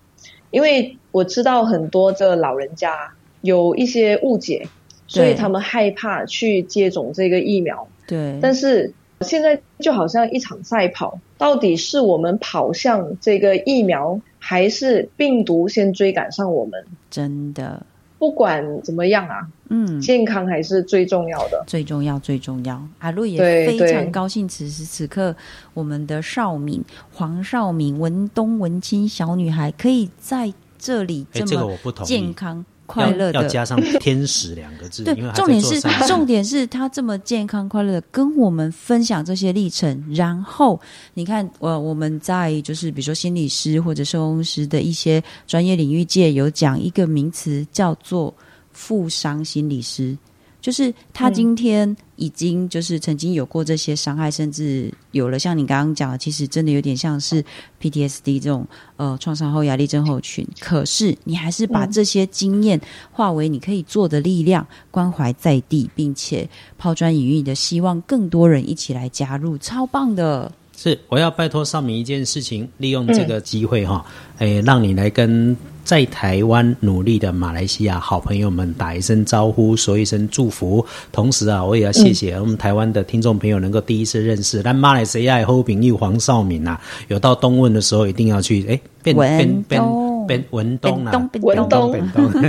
[0.51, 4.69] 因为我知道很多的老人家有一些误解，
[5.07, 7.89] 所以他们害怕去接种这个疫苗。
[8.07, 16.85] 对，但是现在就好像一场赛跑，到底是我们跑向这个疫苗，还是病毒先追赶上我们？
[17.11, 17.87] 真的。
[18.23, 22.81] 不管怎么样啊，嗯，健康还是最重要的，最重要最重要。
[23.01, 25.35] 阿路也非常高兴，此时此刻，
[25.75, 26.81] 我们的少敏
[27.13, 32.65] 黄少敏文东文清小女孩可以在这里这么健康。
[32.93, 40.05] 快乐的要加上 “天使”两个字，对，重点是重点是他这么健康快乐的跟我们分享这些历程。
[40.15, 40.79] 然后
[41.15, 48.35] 你看，我我们在就是比如说心理师或者社工师的一些专业领域界有讲一个名词叫做
[48.73, 50.17] 负伤心理师。
[50.63, 57.45] 就是他今天已经就是曾经有过这些伤害，甚至有了像你刚刚讲的，其实真的有点像是
[57.81, 58.65] PTSD 这种
[58.97, 60.47] 呃创伤后压力症候群。
[60.61, 66.49] 可是你还是把这些经验化为你可以做的力量，关怀在地，并且
[66.79, 70.53] 抛砖引玉的，希望更多人一起来加入，超棒的。
[70.83, 74.05] 是，我要拜托少明一件事情，利用这个机会哈，
[74.39, 80.85] 诶，让你来跟在台湾努力的马来西亚好朋友们打一声招呼，说一声祝福。
[81.13, 84.61] 同时啊，我也要谢谢我们台湾的听众朋友能够第一次认识。
[84.61, 89.83] 但马来西亚好朋友黄少敏啊，有到东问的时候一定要去，哎，变变变
[90.27, 91.93] 变文东啊，文东，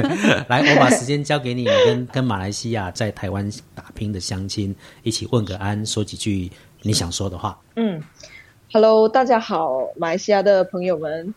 [0.50, 4.74] 来，我把时间交给你，跟跟马来西亚在台湾打拼的乡亲
[5.04, 6.50] 一起问个安，说几句。
[6.86, 7.58] 你想说的话？
[7.78, 7.98] 嗯
[8.74, 11.36] ，Hello，大家好，马来西亚的朋友们，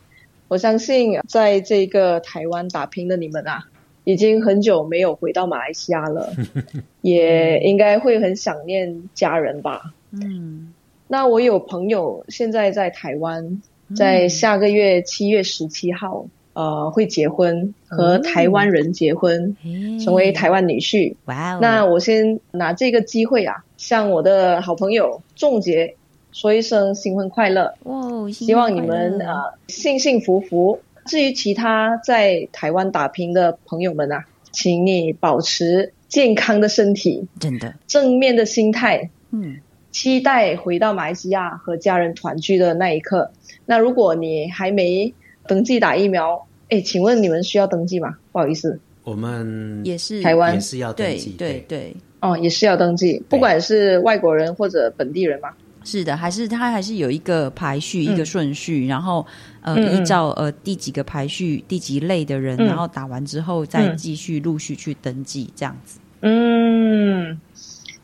[0.49, 3.62] 我相信在这个台湾打拼的你们啊，
[4.05, 6.32] 已经很久没有回到马来西亚了，
[7.03, 9.93] 也应该会很想念家人吧。
[10.12, 10.72] 嗯，
[11.09, 13.61] 那我有朋友现在在台湾，
[13.95, 16.24] 在下个月七月十七号，
[16.55, 19.55] 呃，会结婚，和台湾人结婚，
[20.03, 21.14] 成为台湾女婿。
[21.26, 21.59] 哇哦！
[21.61, 23.62] 那我先拿这个机会啊。
[23.76, 25.95] 向我的好朋友仲杰
[26.37, 28.28] 说一声新婚快乐哦！
[28.30, 30.78] 希望你们啊幸幸福福。
[31.07, 34.22] 至于其他在台湾打拼的朋友们啊，
[34.53, 39.57] 请你保持健康的身体，真的正面的心态，嗯，
[39.91, 43.30] 期待回到马来西亚和家人团聚的那一刻。
[43.64, 45.11] 那如果你还没
[45.47, 48.14] 登记打疫苗，哎，请问你们需要登记吗？
[48.30, 51.97] 不好意思，我们也是台湾也是要登记，对对。
[52.20, 55.49] 哦，也是要登记，不管是外国人或者本地人吗？
[55.87, 59.24] 是的，还是它还是有一个排序，一个顺序，然后
[59.62, 66.01] 呃，依照呃第几个排序，第几类的人，然后打完之后再继续陆续去登记，这样子。
[66.22, 67.41] 嗯，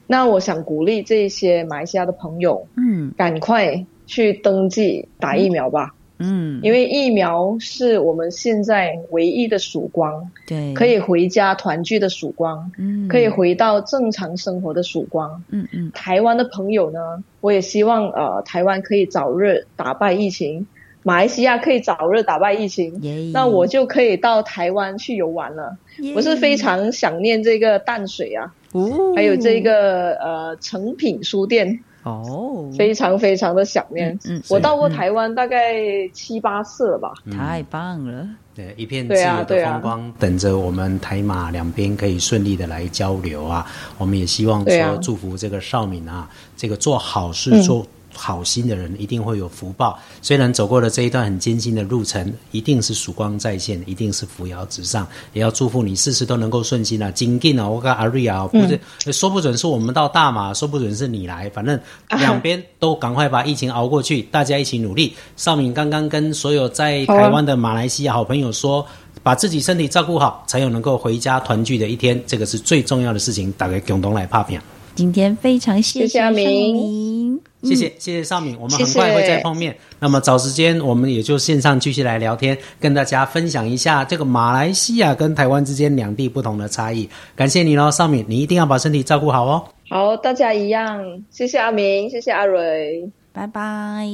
[0.07, 5.93] 那我想鼓励这些马来西亚的朋友，嗯，赶快去登记打疫苗吧。
[6.23, 15.91] 嗯，因为疫苗是我们现在唯一的曙光，对，可以回家团聚的曙光，嗯，可以回到正常生活的曙光，嗯嗯。
[15.93, 20.67] 台湾的朋友呢，我也希望呃，台湾可以早日打败疫情，
[21.03, 23.01] 马来西亚可以早日打败疫情，
[23.33, 25.77] 那我就可以到台湾去游玩了。
[26.15, 31.81] 我是非常想念这个淡水啊，哦，还有这个呃成品书店。
[32.03, 34.19] 哦，非常非常的想念。
[34.25, 35.75] 嗯，我到过台湾大概
[36.13, 37.13] 七八次了吧。
[37.31, 43.67] 太棒了，对，一片自由的风光，等着我们台马两边可以顺利的来交流啊。
[43.99, 47.87] 我们也希望说祝福这个少敏啊，这个做好事做。
[48.15, 49.99] 好心的人一定会有福报。
[50.21, 55.07] 虽然走过了这一段很艰辛的路程，一定是曙光再现，一定是扶摇直上。
[55.33, 57.11] 也要祝福你事事都能够顺心啊！
[57.11, 61.79] 紧进啊，我跟阿瑞啊，不是说不准是我们到大马，说不准是你来，反正
[62.11, 65.15] 两边都赶快把疫情熬过去，大家一起努力。
[65.37, 68.87] 少敏刚刚跟所有在台湾的马来西亚好朋友说，
[69.23, 73.53] 把自己身体照顾好，才有能够回家团聚的一天，这个是最重要的事情。
[73.59, 74.61] 打给共同来拍片。
[74.95, 77.41] 今天非常谢谢阿明。
[77.63, 79.77] 谢谢谢谢少敏，我们很快会再碰面。
[80.01, 87.09] 那么找时间，我们也就线上继续来聊天，跟大家分享一下这个马来西亚跟台湾之间两地不同的差异。
[87.37, 89.65] 感谢你喽，少敏，你一定要把身体照顾好哦。
[89.89, 91.23] 好，大家一样。
[91.31, 94.09] 谢谢阿明，谢谢阿蕊，拜拜，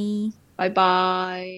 [0.55, 1.47] 拜拜。